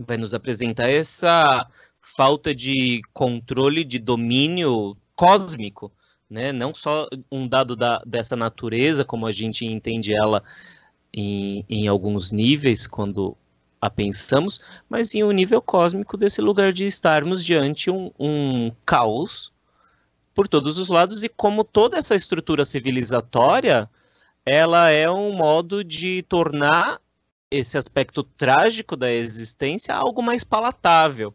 [0.00, 1.68] vai nos apresentar essa
[2.16, 5.90] falta de controle, de domínio cósmico,
[6.28, 6.52] né?
[6.52, 10.42] não só um dado da, dessa natureza, como a gente entende ela
[11.12, 13.36] em, em alguns níveis, quando
[13.80, 19.52] a pensamos, mas em um nível cósmico desse lugar de estarmos diante um, um caos
[20.34, 23.88] por todos os lados e como toda essa estrutura civilizatória
[24.44, 27.00] ela é um modo de tornar
[27.50, 31.34] esse aspecto trágico da existência algo mais palatável.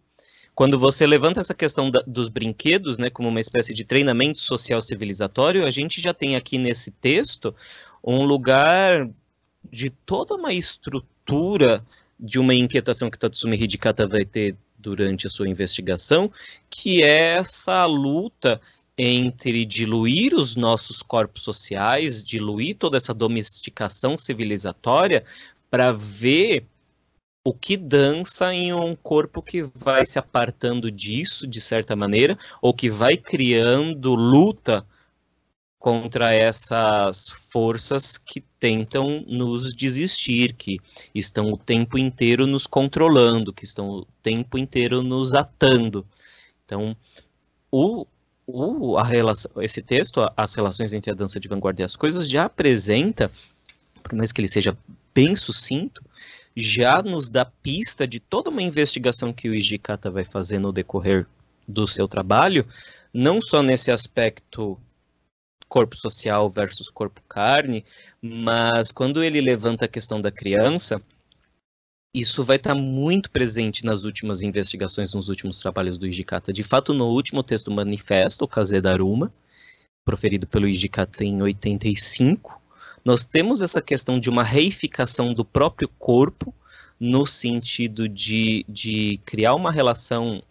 [0.60, 4.82] Quando você levanta essa questão da, dos brinquedos, né, como uma espécie de treinamento social
[4.82, 7.55] civilizatório, a gente já tem aqui nesse texto
[8.03, 9.10] um lugar
[9.72, 11.82] de toda uma estrutura
[12.20, 16.30] de uma inquietação que Tatsumi Hidikata vai ter durante a sua investigação,
[16.70, 18.60] que é essa luta
[18.97, 25.24] entre diluir os nossos corpos sociais, diluir toda essa domesticação civilizatória
[25.72, 26.66] para ver
[27.49, 32.71] o que dança em um corpo que vai se apartando disso de certa maneira, ou
[32.71, 34.85] que vai criando luta
[35.79, 40.77] contra essas forças que tentam nos desistir, que
[41.15, 46.05] estão o tempo inteiro nos controlando, que estão o tempo inteiro nos atando.
[46.65, 46.95] Então,
[47.71, 48.05] o,
[48.45, 52.29] o, a relação, esse texto, as relações entre a dança de vanguarda e as coisas,
[52.29, 53.31] já apresenta,
[54.03, 54.77] por mais que ele seja
[55.15, 56.03] bem sucinto,
[56.55, 61.25] já nos dá pista de toda uma investigação que o Ijikata vai fazer no decorrer
[61.67, 62.65] do seu trabalho,
[63.13, 64.79] não só nesse aspecto
[65.67, 67.85] corpo social versus corpo carne,
[68.21, 70.99] mas quando ele levanta a questão da criança,
[72.13, 76.51] isso vai estar muito presente nas últimas investigações, nos últimos trabalhos do Ijikata.
[76.51, 79.31] De fato, no último texto manifesto, o Kazedaruma,
[80.03, 82.59] proferido pelo Ijikata em 85,
[83.03, 86.53] nós temos essa questão de uma reificação do próprio corpo,
[86.99, 90.43] no sentido de, de criar uma relação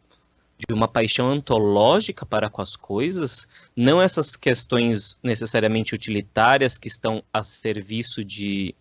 [0.67, 3.47] de uma paixão antológica para com as coisas,
[3.77, 8.75] não essas questões necessariamente utilitárias que estão a serviço de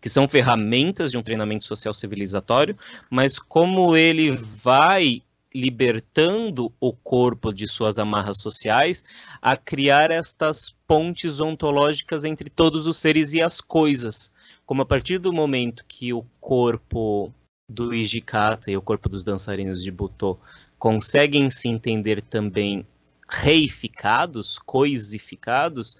[0.00, 2.76] que são ferramentas de um treinamento social civilizatório,
[3.10, 5.22] mas como ele vai
[5.54, 9.04] libertando o corpo de suas amarras sociais
[9.40, 14.32] a criar estas pontes ontológicas entre todos os seres e as coisas.
[14.66, 17.32] Como a partir do momento que o corpo
[17.68, 20.38] do Ijikata e o corpo dos dançarinos de Butô
[20.78, 22.86] conseguem se entender também
[23.28, 25.96] reificados, coisificados,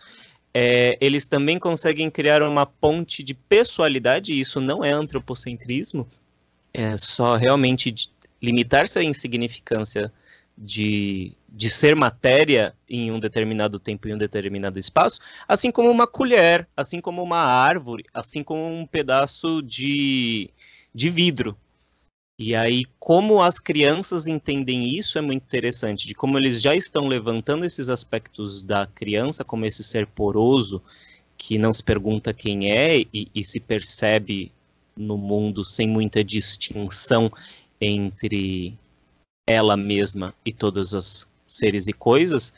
[0.53, 6.09] é, eles também conseguem criar uma ponte de pessoalidade, e isso não é antropocentrismo,
[6.73, 7.91] é só realmente
[8.41, 10.13] limitar-se à insignificância
[10.57, 16.07] de, de ser matéria em um determinado tempo e um determinado espaço, assim como uma
[16.07, 20.51] colher, assim como uma árvore, assim como um pedaço de,
[20.93, 21.57] de vidro.
[22.41, 27.09] E aí, como as crianças entendem isso é muito interessante, de como eles já estão
[27.09, 30.83] levantando esses aspectos da criança como esse ser poroso,
[31.37, 34.53] que não se pergunta quem é e, e se percebe
[34.97, 37.31] no mundo sem muita distinção
[37.81, 38.77] entre
[39.47, 42.53] ela mesma e todos os seres e coisas,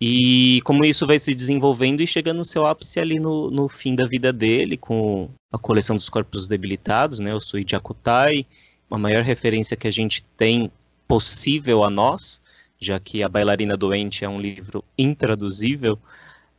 [0.00, 3.96] e como isso vai se desenvolvendo e chegando no seu ápice ali no, no fim
[3.96, 8.46] da vida dele, com a coleção dos corpos debilitados, né, o Sui Jakutai,
[8.90, 10.70] a maior referência que a gente tem
[11.06, 12.40] possível a nós,
[12.78, 15.98] já que A Bailarina Doente é um livro intraduzível,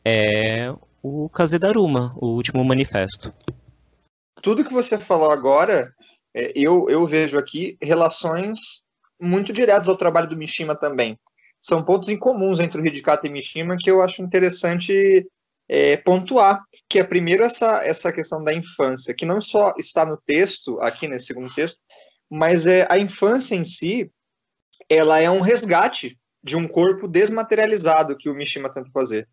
[0.04, 3.34] é o Kazedaruma, o último manifesto.
[4.42, 5.94] Tudo que você falou agora,
[6.34, 8.84] é, eu, eu vejo aqui relações
[9.20, 11.20] muito diretas ao trabalho do Mishima também.
[11.60, 15.28] São pontos incomuns entre o Hidikata e Mishima que eu acho interessante
[15.68, 20.18] é, pontuar, que é primeiro essa, essa questão da infância, que não só está no
[20.18, 21.78] texto, aqui nesse segundo texto,
[22.30, 24.10] mas é, a infância em si,
[24.90, 29.28] ela é um resgate de um corpo desmaterializado que o Mishima tenta fazer.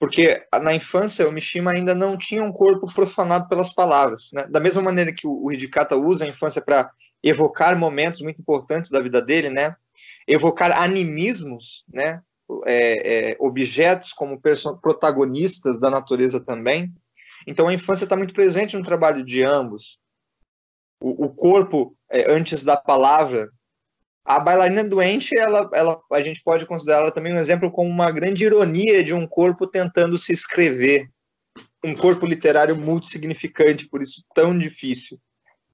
[0.00, 4.30] Porque na infância o Mishima ainda não tinha um corpo profanado pelas palavras.
[4.32, 4.46] Né?
[4.48, 6.90] Da mesma maneira que o, Hidikata usa a infância para
[7.22, 9.76] evocar momentos muito importantes da vida dele, né?
[10.26, 12.22] evocar animismos, né?
[12.66, 14.40] É, é, objetos como
[14.82, 16.92] protagonistas da natureza também.
[17.46, 20.00] Então a infância está muito presente no trabalho de ambos
[21.00, 23.50] o, o corpo é, antes da palavra.
[24.24, 28.44] A bailarina doente, ela, ela, a gente pode considerar também um exemplo como uma grande
[28.44, 31.08] ironia de um corpo tentando se escrever.
[31.82, 35.18] Um corpo literário multissignificante, por isso tão difícil.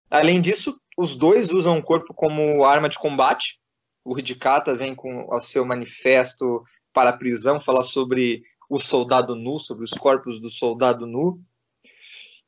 [0.09, 3.59] Além disso, os dois usam o corpo como arma de combate.
[4.05, 9.59] O Hidikata vem com o seu manifesto para a prisão, falar sobre o soldado nu,
[9.59, 11.41] sobre os corpos do soldado nu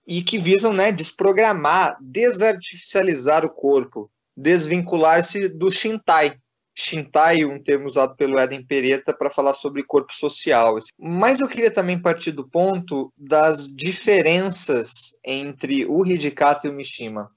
[0.09, 6.39] e que visam né, desprogramar, desartificializar o corpo, desvincular-se do Shintai.
[6.73, 10.79] Shintai, um termo usado pelo Eden Pereta para falar sobre corpo social.
[10.97, 17.33] Mas eu queria também partir do ponto das diferenças entre o Hidikata e o Mishima.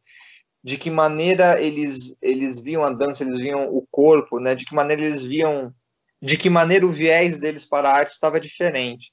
[0.64, 4.54] De que maneira eles, eles viam a dança, eles viam o corpo, né?
[4.54, 5.74] de que maneira eles viam,
[6.22, 9.12] de que maneira o viés deles para a arte estava diferente.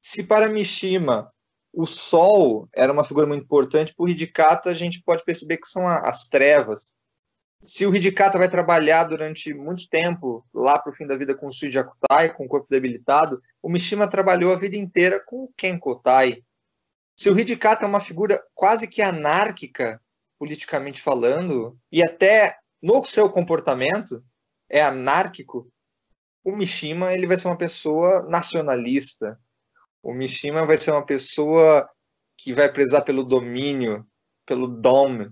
[0.00, 1.28] Se para Mishima
[1.72, 3.92] o sol era uma figura muito importante.
[3.92, 6.94] Para o Hidikata, a gente pode perceber que são as trevas.
[7.66, 11.48] Se o Hidikata vai trabalhar durante muito tempo, lá para o fim da vida, com
[11.48, 16.42] o Suijakutai, com o corpo debilitado, o Mishima trabalhou a vida inteira com o Kenkotai.
[17.16, 19.98] Se o Hidikata é uma figura quase que anárquica,
[20.38, 24.22] politicamente falando, e até no seu comportamento
[24.68, 25.70] é anárquico,
[26.44, 29.40] o Mishima ele vai ser uma pessoa nacionalista,
[30.02, 31.88] o Mishima vai ser uma pessoa
[32.36, 34.06] que vai prezar pelo domínio,
[34.44, 35.30] pelo dom.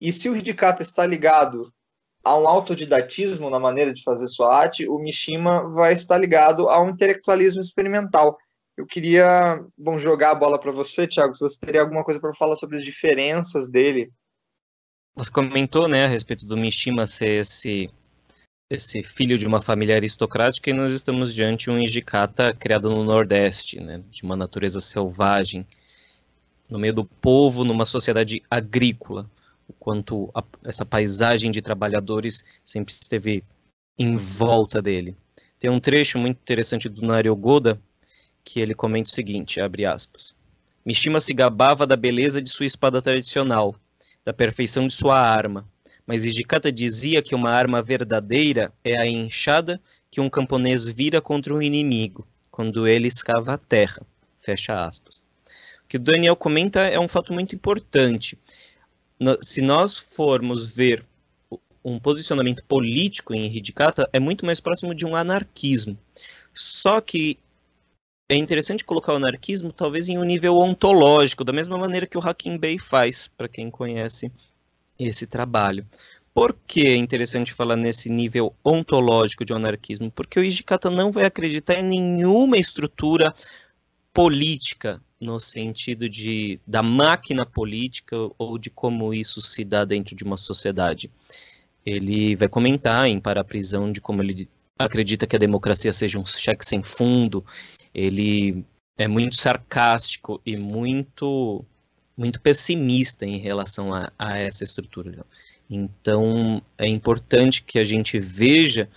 [0.00, 1.72] E se o Hidikata está ligado
[2.22, 6.80] a um autodidatismo na maneira de fazer sua arte, o Mishima vai estar ligado a
[6.80, 8.36] um intelectualismo experimental.
[8.76, 12.34] Eu queria, bom, jogar a bola para você, Thiago, se você teria alguma coisa para
[12.34, 14.12] falar sobre as diferenças dele.
[15.16, 17.90] Você comentou, né, a respeito do Mishima ser esse
[18.70, 23.02] esse filho de uma família aristocrática e nós estamos diante de um Ijikata criado no
[23.02, 25.66] Nordeste, né, de uma natureza selvagem,
[26.68, 29.28] no meio do povo, numa sociedade agrícola,
[29.68, 33.44] o quanto a, essa paisagem de trabalhadores sempre esteve
[33.98, 35.14] em volta dele.
[35.60, 37.80] Tem um trecho muito interessante do Naryogoda
[38.44, 40.34] que ele comenta o seguinte, abre aspas.
[40.84, 43.76] Mishima se gabava da beleza de sua espada tradicional,
[44.24, 45.68] da perfeição de sua arma,
[46.06, 49.78] mas Ijikata dizia que uma arma verdadeira é a enxada
[50.10, 54.00] que um camponês vira contra um inimigo, quando ele escava a terra.
[54.38, 55.22] Fecha aspas.
[55.84, 58.38] O que o Daniel comenta é um fato muito importante.
[59.40, 61.04] Se nós formos ver
[61.84, 65.98] um posicionamento político em Hidikata, é muito mais próximo de um anarquismo.
[66.54, 67.38] Só que
[68.28, 72.20] é interessante colocar o anarquismo talvez em um nível ontológico, da mesma maneira que o
[72.20, 74.30] Hakim Bey faz, para quem conhece
[74.98, 75.86] esse trabalho.
[76.34, 80.10] Por que é interessante falar nesse nível ontológico de anarquismo?
[80.10, 83.34] Porque o Ijikata não vai acreditar em nenhuma estrutura
[84.12, 90.24] política no sentido de da máquina política ou de como isso se dá dentro de
[90.24, 91.10] uma sociedade.
[91.84, 94.48] Ele vai comentar em Para a Prisão de como ele
[94.78, 97.44] acredita que a democracia seja um cheque sem fundo.
[97.94, 98.64] Ele
[98.96, 101.64] é muito sarcástico e muito
[102.16, 105.24] muito pessimista em relação a, a essa estrutura.
[105.70, 108.88] Então, é importante que a gente veja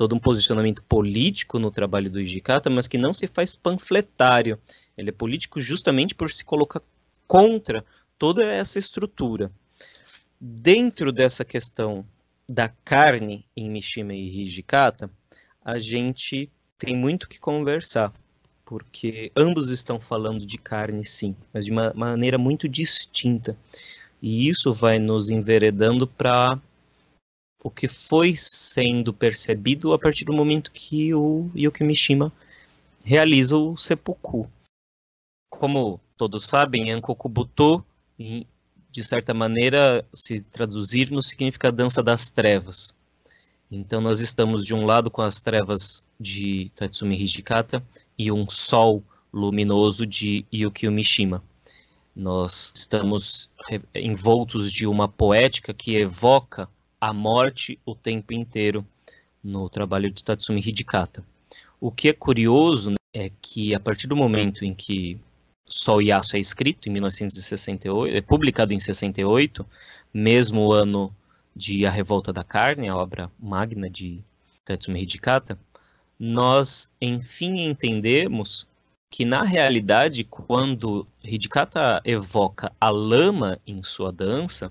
[0.00, 4.58] todo um posicionamento político no trabalho do Ijikata, mas que não se faz panfletário.
[4.96, 6.80] Ele é político justamente por se colocar
[7.28, 7.84] contra
[8.18, 9.52] toda essa estrutura.
[10.40, 12.02] Dentro dessa questão
[12.48, 15.10] da carne em Mishima e Hijikata,
[15.62, 18.10] a gente tem muito que conversar
[18.64, 23.54] porque ambos estão falando de carne, sim, mas de uma maneira muito distinta.
[24.22, 26.58] E isso vai nos enveredando para
[27.62, 32.32] o que foi sendo percebido a partir do momento que o Yuki Mishima
[33.04, 34.50] realiza o seppuku.
[35.50, 37.84] Como todos sabem, Ankokubuto,
[38.18, 42.94] de certa maneira, se traduzirmos, significa dança das trevas.
[43.70, 47.82] Então nós estamos de um lado com as trevas de Tatsumi Hijikata
[48.18, 49.02] e um sol
[49.32, 51.42] luminoso de Yukio Mishima.
[52.16, 53.48] Nós estamos
[53.94, 56.68] envoltos de uma poética que evoca
[57.00, 58.86] a morte o tempo inteiro
[59.42, 61.24] no trabalho de Tatsumi Hidikata.
[61.80, 65.18] O que é curioso né, é que a partir do momento em que
[65.66, 69.64] Sol Yasu é escrito, em 1968, é publicado em 68,
[70.12, 71.14] mesmo o ano
[71.56, 74.22] de A Revolta da Carne, a obra magna de
[74.64, 75.58] Tatsumi Hidikata,
[76.18, 78.66] nós, enfim, entendemos
[79.10, 84.70] que, na realidade, quando Hidikata evoca a lama em sua dança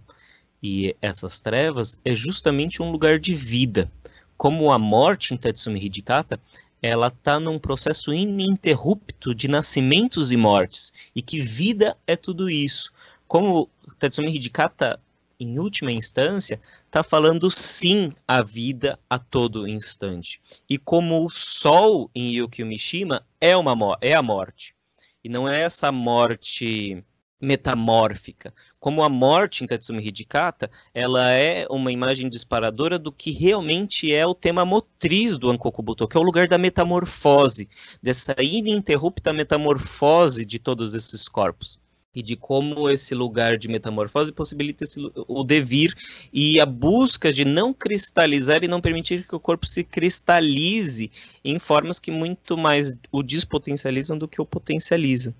[0.62, 3.92] e essas trevas, é justamente um lugar de vida.
[4.38, 6.40] Como a morte em Tatsumi Hidikata,
[6.82, 12.92] ela está num processo ininterrupto de nascimentos e mortes, e que vida é tudo isso.
[13.28, 15.00] Como Tatsumi Hidikata
[15.40, 20.42] em última instância, está falando sim à vida a todo instante.
[20.70, 24.76] E como o sol em Yukio Mishima é, uma, é a morte.
[25.24, 27.04] E não é essa morte
[27.42, 28.54] metamórfica.
[28.80, 34.26] Como a morte em Tatsumi Hidikata, ela é uma imagem disparadora do que realmente é
[34.26, 37.70] o tema motriz do Ankokubuto, que é o lugar da metamorfose,
[38.02, 41.80] dessa ininterrupta metamorfose de todos esses corpos
[42.14, 45.94] e de como esse lugar de metamorfose possibilita esse, o devir
[46.34, 51.12] e a busca de não cristalizar e não permitir que o corpo se cristalize
[51.44, 55.34] em formas que muito mais o despotencializam do que o potencializam.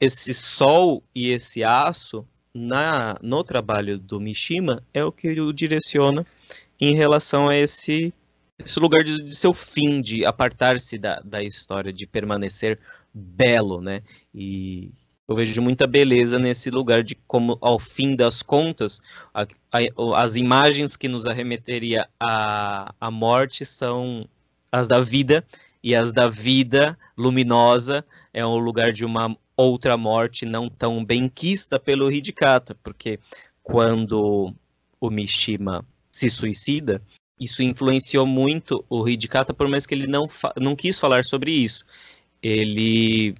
[0.00, 6.24] Esse sol e esse aço na, no trabalho do Mishima é o que o direciona
[6.80, 8.12] em relação a esse,
[8.58, 12.78] esse lugar de, de seu fim, de apartar-se da, da história, de permanecer
[13.12, 14.02] belo, né?
[14.34, 14.90] E
[15.28, 19.00] eu vejo muita beleza nesse lugar de como, ao fim das contas,
[19.34, 19.42] a,
[19.72, 24.28] a, as imagens que nos arremeteria à, à morte são
[24.70, 25.44] as da vida,
[25.82, 31.28] e as da vida luminosa é um lugar de uma outra morte não tão bem
[31.28, 33.18] quista pelo Hidikata, porque
[33.62, 34.54] quando
[35.00, 37.02] o Mishima se suicida,
[37.38, 40.26] isso influenciou muito o Hidikata, por mais que ele não,
[40.56, 41.84] não quis falar sobre isso.
[42.42, 43.34] Ele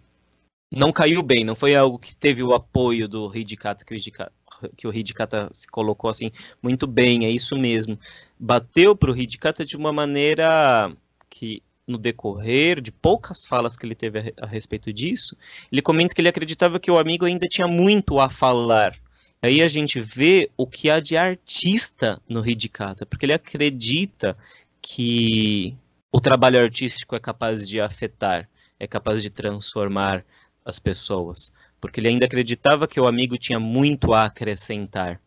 [0.71, 4.33] não caiu bem, não foi algo que teve o apoio do Hidikata, que o Hidikata,
[4.77, 6.31] que o Hidikata se colocou assim
[6.63, 7.99] muito bem, é isso mesmo.
[8.39, 10.93] Bateu para o Hidikata de uma maneira
[11.31, 15.37] que no decorrer de poucas falas que ele teve a, a respeito disso,
[15.71, 18.95] ele comenta que ele acreditava que o amigo ainda tinha muito a falar.
[19.43, 24.37] Aí a gente vê o que há de artista no Hidikata, porque ele acredita
[24.83, 25.77] que
[26.11, 28.49] o trabalho artístico é capaz de afetar,
[28.81, 30.25] é capaz de transformar
[30.65, 35.21] as pessoas, porque ele ainda acreditava que o amigo tinha muito a acrescentar.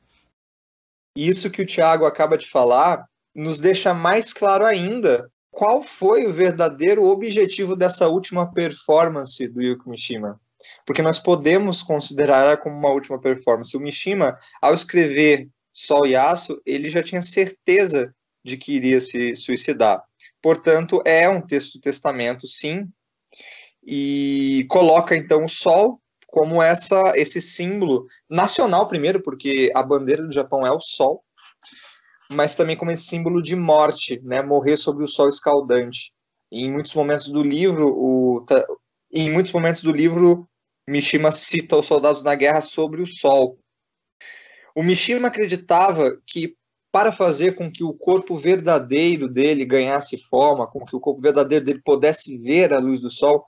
[1.15, 6.31] Isso que o Tiago acaba de falar nos deixa mais claro ainda qual foi o
[6.31, 10.39] verdadeiro objetivo dessa última performance do Yuki Mishima.
[10.85, 13.75] Porque nós podemos considerar ela como uma última performance.
[13.75, 19.35] O Mishima, ao escrever Sol e Aço, ele já tinha certeza de que iria se
[19.35, 20.01] suicidar.
[20.41, 22.87] Portanto, é um texto testamento, sim,
[23.85, 30.31] e coloca então o Sol como essa esse símbolo nacional primeiro, porque a bandeira do
[30.31, 31.21] Japão é o Sol,
[32.31, 36.11] mas também como esse símbolo de morte, né, morrer sobre o sol escaldante.
[36.51, 38.45] E em muitos momentos do livro, o,
[39.11, 40.47] em muitos momentos do livro,
[40.87, 43.59] Mishima cita os soldados na guerra sobre o sol.
[44.75, 46.55] O Mishima acreditava que
[46.91, 51.65] para fazer com que o corpo verdadeiro dele ganhasse forma, com que o corpo verdadeiro
[51.65, 53.45] dele pudesse ver a luz do sol,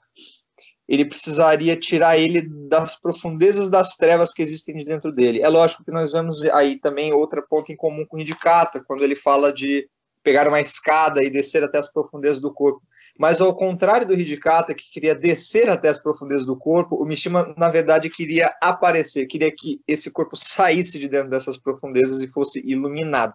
[0.88, 5.40] ele precisaria tirar ele das profundezas das trevas que existem dentro dele.
[5.40, 9.02] É lógico que nós vemos aí também outra ponta em comum com o Indicata, quando
[9.02, 9.88] ele fala de
[10.22, 12.82] pegar uma escada e descer até as profundezas do corpo.
[13.18, 17.54] Mas ao contrário do Hidikata, que queria descer até as profundezas do corpo, o Mishima,
[17.58, 22.60] na verdade, queria aparecer, queria que esse corpo saísse de dentro dessas profundezas e fosse
[22.64, 23.34] iluminado.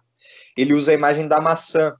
[0.57, 1.95] Ele usa a imagem da maçã,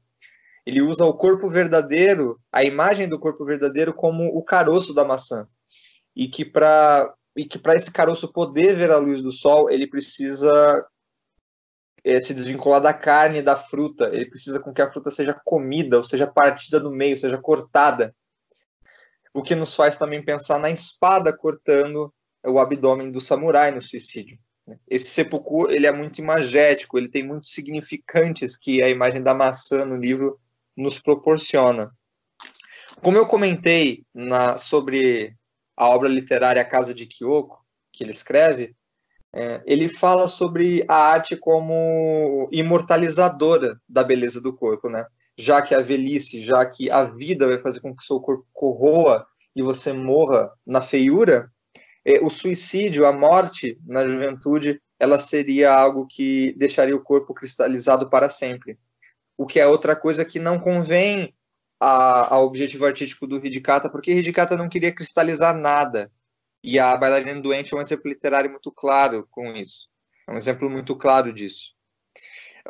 [0.67, 5.47] ele usa o corpo verdadeiro, a imagem do corpo verdadeiro, como o caroço da maçã.
[6.13, 9.87] E que para e que para esse caroço poder ver a luz do sol, ele
[9.87, 10.85] precisa
[12.03, 14.09] é, se desvincular da carne da fruta.
[14.11, 18.13] Ele precisa com que a fruta seja comida, ou seja, partida no meio, seja cortada.
[19.33, 22.13] O que nos faz também pensar na espada cortando
[22.45, 24.37] o abdômen do samurai no suicídio.
[24.85, 29.85] Esse seppuku ele é muito imagético, ele tem muitos significantes que a imagem da maçã
[29.85, 30.37] no livro
[30.77, 31.91] nos proporciona.
[33.01, 35.35] Como eu comentei na, sobre
[35.75, 37.57] a obra literária Casa de Kyoko,
[37.91, 38.75] que ele escreve,
[39.33, 45.05] é, ele fala sobre a arte como imortalizadora da beleza do corpo, né?
[45.37, 49.27] Já que a velhice, já que a vida vai fazer com que seu corpo corroa
[49.55, 51.51] e você morra na feiura,
[52.05, 58.09] é, o suicídio, a morte na juventude, ela seria algo que deixaria o corpo cristalizado
[58.09, 58.79] para sempre
[59.37, 61.33] o que é outra coisa que não convém
[61.79, 66.11] ao objetivo artístico do Hidikata, porque Hidikata não queria cristalizar nada.
[66.63, 69.87] E a Bailarina Doente é um exemplo literário muito claro com isso.
[70.27, 71.75] É um exemplo muito claro disso.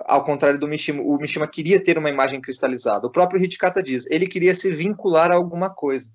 [0.05, 3.07] Ao contrário do Mishima, o Mishima queria ter uma imagem cristalizada.
[3.07, 6.11] O próprio Hidikata diz, ele queria se vincular a alguma coisa.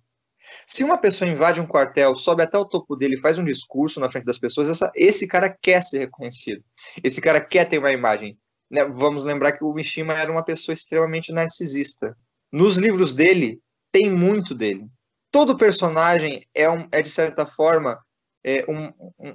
[0.66, 4.10] Se uma pessoa invade um quartel, sobe até o topo dele, faz um discurso na
[4.10, 6.62] frente das pessoas, essa, esse cara quer ser reconhecido.
[7.02, 8.38] Esse cara quer ter uma imagem
[8.72, 12.16] né, vamos lembrar que o Mishima era uma pessoa extremamente narcisista.
[12.50, 13.60] Nos livros dele,
[13.92, 14.86] tem muito dele.
[15.30, 17.98] Todo personagem é, um, é de certa forma,
[18.42, 18.90] é um,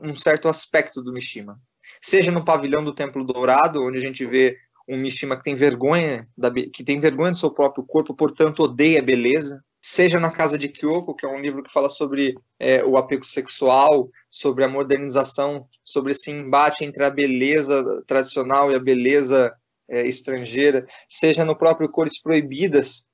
[0.10, 1.60] um certo aspecto do Mishima.
[2.02, 4.58] Seja no pavilhão do Templo Dourado, onde a gente vê
[4.90, 9.00] um Mishima que tem vergonha da, que tem vergonha do seu próprio corpo, portanto odeia
[9.00, 12.84] a beleza seja na Casa de Kyoko, que é um livro que fala sobre é,
[12.84, 18.80] o apego sexual, sobre a modernização, sobre esse embate entre a beleza tradicional e a
[18.80, 19.54] beleza
[19.88, 23.06] é, estrangeira, seja no próprio Cores Proibidas,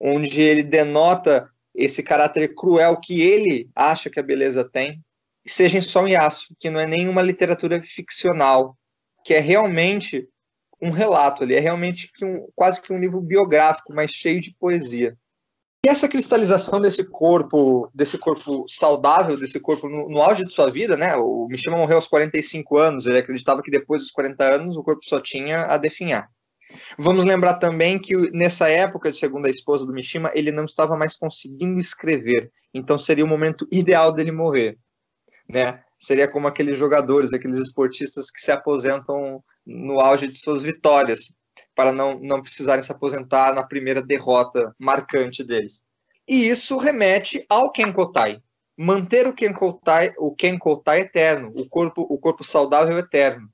[0.00, 5.02] onde ele denota esse caráter cruel que ele acha que a beleza tem,
[5.46, 8.76] seja em Sol e Aço, que não é nenhuma literatura ficcional,
[9.24, 10.28] que é realmente
[10.80, 15.16] um relato, ele é realmente um, quase que um livro biográfico, mas cheio de poesia.
[15.84, 20.70] E essa cristalização desse corpo, desse corpo saudável, desse corpo no, no, auge de sua
[20.70, 21.14] vida, né?
[21.14, 25.04] O Mishima morreu aos 45 anos, ele acreditava que depois dos 40 anos o corpo
[25.04, 26.30] só tinha a definhar.
[26.98, 31.18] Vamos lembrar também que nessa época, segundo a esposa do Mishima, ele não estava mais
[31.18, 34.78] conseguindo escrever, então seria o momento ideal dele morrer,
[35.46, 35.82] né?
[36.00, 41.30] Seria como aqueles jogadores, aqueles esportistas que se aposentam no auge de suas vitórias
[41.74, 45.82] para não, não precisarem se aposentar na primeira derrota marcante deles.
[46.26, 48.40] E isso remete ao Kenkotai.
[48.76, 53.48] Manter o Kenkotai, o Kenkotai eterno, o corpo, o corpo saudável eterno.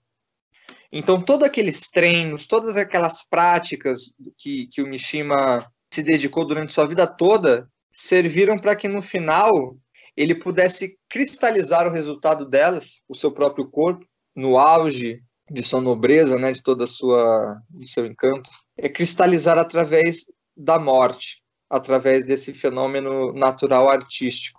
[0.93, 6.87] Então, todos aqueles treinos, todas aquelas práticas que, que o Mishima se dedicou durante sua
[6.87, 9.77] vida toda, serviram para que no final
[10.17, 14.05] ele pudesse cristalizar o resultado delas, o seu próprio corpo,
[14.35, 18.49] no auge de sua nobreza, né, de toda sua, do seu encanto,
[18.79, 20.27] é cristalizar através
[20.57, 21.43] da morte.
[21.69, 24.59] através desse fenômeno natural artístico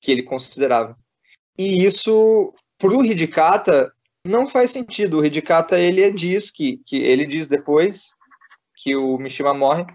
[0.00, 0.96] que ele considerava.
[1.56, 3.92] E isso, para o Hidikata,
[4.24, 5.18] não faz sentido.
[5.18, 8.10] O Hidikata ele diz que, que ele diz depois
[8.76, 9.86] que o Mishima morre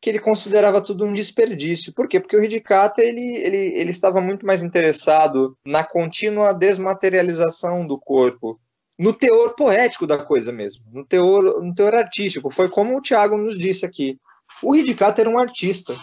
[0.00, 1.92] que ele considerava tudo um desperdício.
[1.92, 2.20] Por quê?
[2.20, 8.60] Porque o Hidikata ele, ele, ele estava muito mais interessado na contínua desmaterialização do corpo,
[8.98, 12.50] no teor poético da coisa mesmo, no teor, no teor artístico.
[12.50, 14.18] Foi como o Tiago nos disse aqui.
[14.62, 15.96] O Hidikata era um artista.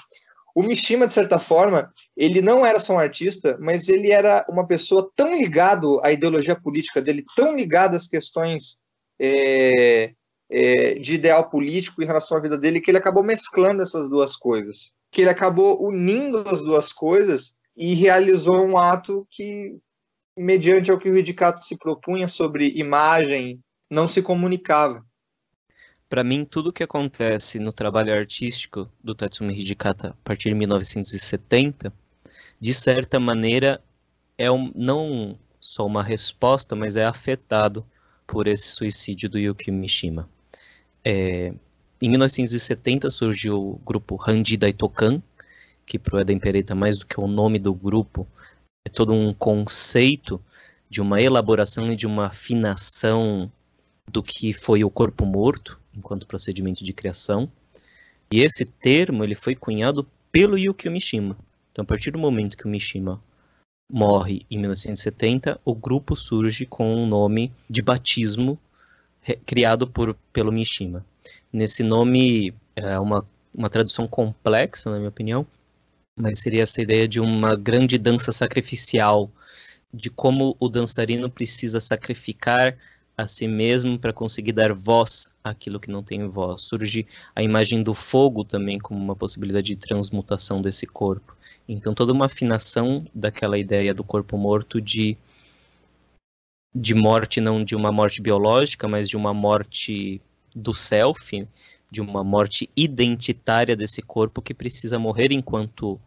[0.56, 4.68] O Mishima, de certa forma, ele não era só um artista, mas ele era uma
[4.68, 8.78] pessoa tão ligado à ideologia política dele, tão ligado às questões
[9.20, 10.14] é,
[10.52, 14.36] é, de ideal político em relação à vida dele, que ele acabou mesclando essas duas
[14.36, 14.91] coisas.
[15.10, 19.76] Que ele acabou unindo as duas coisas e realizou um ato que,
[20.38, 23.60] mediante ao que o Ridicato se propunha sobre imagem,
[23.90, 25.06] não se comunicava.
[26.10, 31.92] Para mim, tudo que acontece no trabalho artístico do Tatsumi Hidikata a partir de 1970,
[32.60, 33.82] de certa maneira,
[34.38, 37.86] é um, não só uma resposta, mas é afetado
[38.28, 40.30] por esse suicídio do Yuki Mishima.
[41.04, 41.54] É,
[42.02, 45.22] em 1970 surgiu o grupo Handi Daitokan,
[45.86, 48.28] que para o Eden Pereira, mais do que o nome do grupo,
[48.86, 50.42] é todo um conceito
[50.90, 53.52] de uma elaboração e de uma afinação
[54.10, 57.50] do que foi o corpo morto, enquanto procedimento de criação.
[58.32, 61.38] E esse termo ele foi cunhado pelo Yukio Mishima.
[61.72, 63.22] Então, a partir do momento que o Mishima
[63.92, 68.60] morre em 1970, o grupo surge com o nome de batismo
[69.46, 71.06] criado por, pelo Mishima.
[71.52, 75.48] Nesse nome, é uma, uma tradução complexa, na minha opinião,
[76.16, 79.32] mas seria essa ideia de uma grande dança sacrificial,
[79.93, 82.78] de como o dançarino precisa sacrificar
[83.16, 86.64] a si mesmo para conseguir dar voz àquilo que não tem voz.
[86.64, 87.05] Surge
[87.36, 91.36] a imagem do fogo também como uma possibilidade de transmutação desse corpo.
[91.68, 95.18] Então toda uma afinação daquela ideia do corpo morto de
[96.76, 100.20] de morte, não de uma morte biológica, mas de uma morte
[100.55, 101.47] do self,
[101.94, 106.02] de uma morte identitária desse corpo que precisa morrer enquanto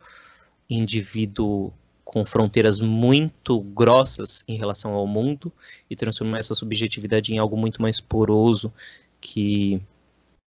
[0.68, 1.72] indivíduo
[2.04, 5.52] com fronteiras muito grossas em relação ao mundo
[5.88, 8.72] e transformar essa subjetividade em algo muito mais poroso
[9.20, 9.80] que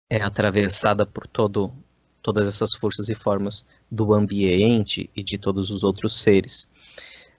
[0.09, 1.73] é atravessada por todo,
[2.23, 6.69] todas essas forças e formas do ambiente e de todos os outros seres.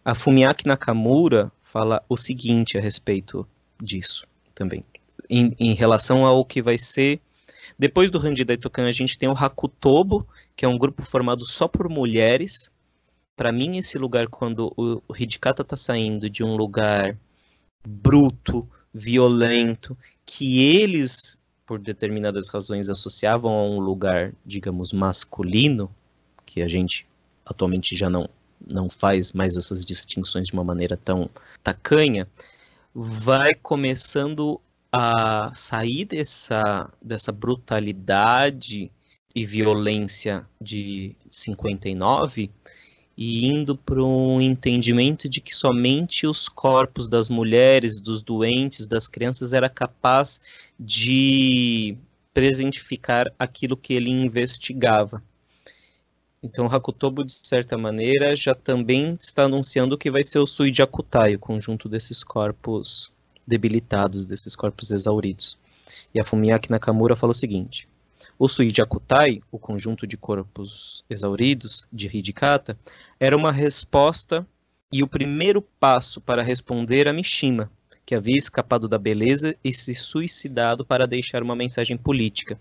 [0.03, 3.47] A Fumiaki Nakamura fala o seguinte a respeito
[3.81, 4.83] disso também.
[5.29, 7.21] Em, em relação ao que vai ser.
[7.77, 11.67] Depois do Randy Daitokan, a gente tem o Hakutobo, que é um grupo formado só
[11.67, 12.71] por mulheres.
[13.35, 17.17] Para mim, esse lugar, quando o, Hidikata está saindo de um lugar
[17.85, 25.93] bruto, violento, que eles, por determinadas razões, associavam a um lugar, digamos, masculino,
[26.45, 27.05] que a gente
[27.45, 28.29] atualmente já não
[28.67, 31.29] não faz mais essas distinções de uma maneira tão
[31.61, 32.27] tacanha,
[32.93, 34.59] vai começando
[34.97, 38.89] a sair dessa, dessa brutalidade
[39.35, 42.49] e violência de 59
[43.17, 49.09] e indo para um entendimento de que somente os corpos das mulheres, dos doentes, das
[49.09, 50.39] crianças era capaz
[50.79, 51.97] de
[52.33, 55.21] presentificar aquilo que ele investigava.
[56.41, 61.39] Então, Hakutobo, de certa maneira, já também está anunciando que vai ser o Suijakutai, o
[61.39, 63.11] conjunto desses corpos
[63.45, 65.57] debilitados, desses corpos exauridos.
[66.13, 67.87] E a Fumiaki Nakamura fala o seguinte:
[68.37, 72.77] o Suijakutai, o conjunto de corpos exauridos de Hidikata,
[73.19, 74.45] era uma resposta
[74.91, 77.69] e o primeiro passo para responder a Mishima,
[78.05, 82.57] que havia escapado da beleza e se suicidado para deixar uma mensagem política,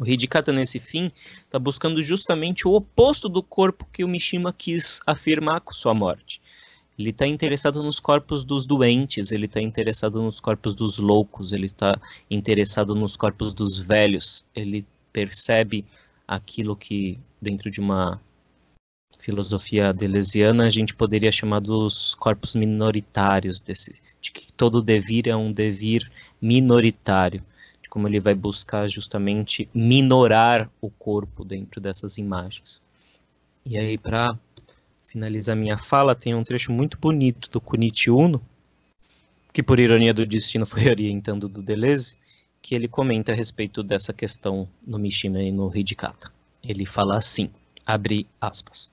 [0.00, 1.10] o Hidikata, nesse fim,
[1.44, 6.40] está buscando justamente o oposto do corpo que o Mishima quis afirmar com sua morte.
[6.98, 11.66] Ele está interessado nos corpos dos doentes, ele está interessado nos corpos dos loucos, ele
[11.66, 11.98] está
[12.30, 14.44] interessado nos corpos dos velhos.
[14.54, 15.84] Ele percebe
[16.28, 18.20] aquilo que, dentro de uma
[19.18, 25.36] filosofia deleuziana, a gente poderia chamar dos corpos minoritários, desse, de que todo devir é
[25.36, 27.42] um devir minoritário
[27.92, 32.80] como ele vai buscar justamente minorar o corpo dentro dessas imagens.
[33.66, 34.34] E aí, para
[35.12, 38.40] finalizar minha fala, tem um trecho muito bonito do Kunichi Uno,
[39.52, 42.16] que por ironia do destino foi orientando do Deleuze,
[42.62, 46.32] que ele comenta a respeito dessa questão no Mishima e no Hidikata.
[46.64, 47.50] Ele fala assim,
[47.84, 48.90] abre aspas.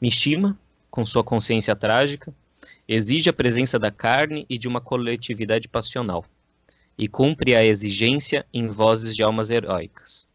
[0.00, 0.58] Mishima,
[0.90, 2.34] com sua consciência trágica,
[2.86, 6.24] exige a presença da carne e de uma coletividade passional
[6.98, 10.26] e cumpre a exigência em vozes de almas heróicas,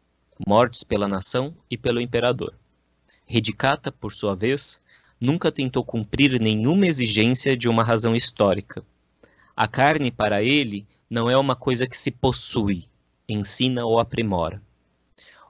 [0.44, 2.54] mortes pela nação e pelo imperador.
[3.24, 4.80] Redicata, por sua vez,
[5.20, 8.84] nunca tentou cumprir nenhuma exigência de uma razão histórica.
[9.56, 12.84] A carne, para ele, não é uma coisa que se possui,
[13.28, 14.62] ensina ou aprimora.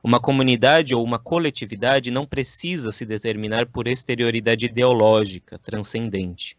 [0.02, 6.56] Uma comunidade ou uma coletividade não precisa se determinar por exterioridade ideológica, transcendente.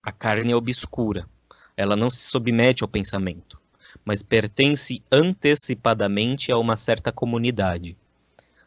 [0.00, 1.28] A carne é obscura,
[1.76, 3.60] ela não se submete ao pensamento,
[4.04, 7.96] mas pertence antecipadamente a uma certa comunidade.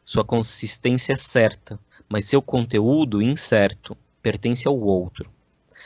[0.03, 1.79] Sua consistência é certa,
[2.09, 5.31] mas seu conteúdo incerto, pertence ao outro.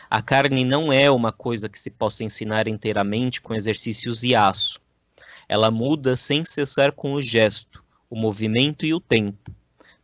[0.09, 4.79] A carne não é uma coisa que se possa ensinar inteiramente com exercícios e aço.
[5.49, 9.51] Ela muda sem cessar com o gesto, o movimento e o tempo.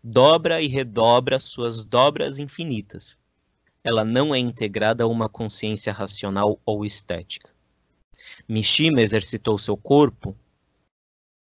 [0.03, 3.15] Dobra e redobra suas dobras infinitas.
[3.83, 7.49] Ela não é integrada a uma consciência racional ou estética.
[8.47, 10.35] Mishima exercitou seu corpo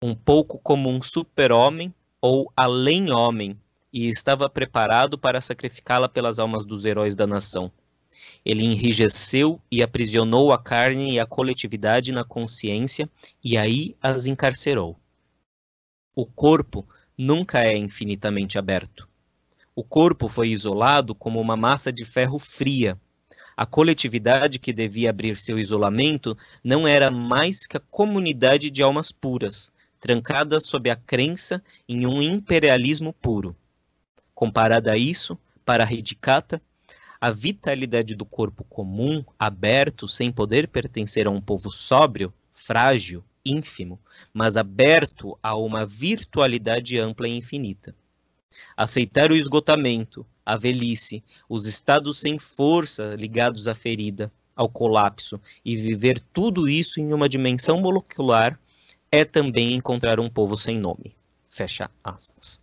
[0.01, 3.57] um pouco como um super-homem ou além-homem
[3.93, 7.71] e estava preparado para sacrificá-la pelas almas dos heróis da nação.
[8.43, 13.07] Ele enrijeceu e aprisionou a carne e a coletividade na consciência
[13.43, 14.97] e aí as encarcerou.
[16.15, 16.87] O corpo
[17.17, 19.07] nunca é infinitamente aberto.
[19.75, 22.99] O corpo foi isolado como uma massa de ferro fria.
[23.55, 29.11] A coletividade que devia abrir seu isolamento não era mais que a comunidade de almas
[29.11, 33.55] puras, trancadas sob a crença em um imperialismo puro.
[34.33, 36.61] Comparada a isso, para Hidikata,
[37.19, 43.99] a vitalidade do corpo comum, aberto, sem poder pertencer a um povo sóbrio, frágil, ínfimo,
[44.33, 47.95] mas aberto a uma virtualidade ampla e infinita.
[48.75, 55.75] Aceitar o esgotamento, a velhice, os estados sem força ligados à ferida, ao colapso e
[55.75, 58.59] viver tudo isso em uma dimensão molecular
[59.11, 61.15] é também encontrar um povo sem nome.
[61.49, 62.61] Fecha aspas.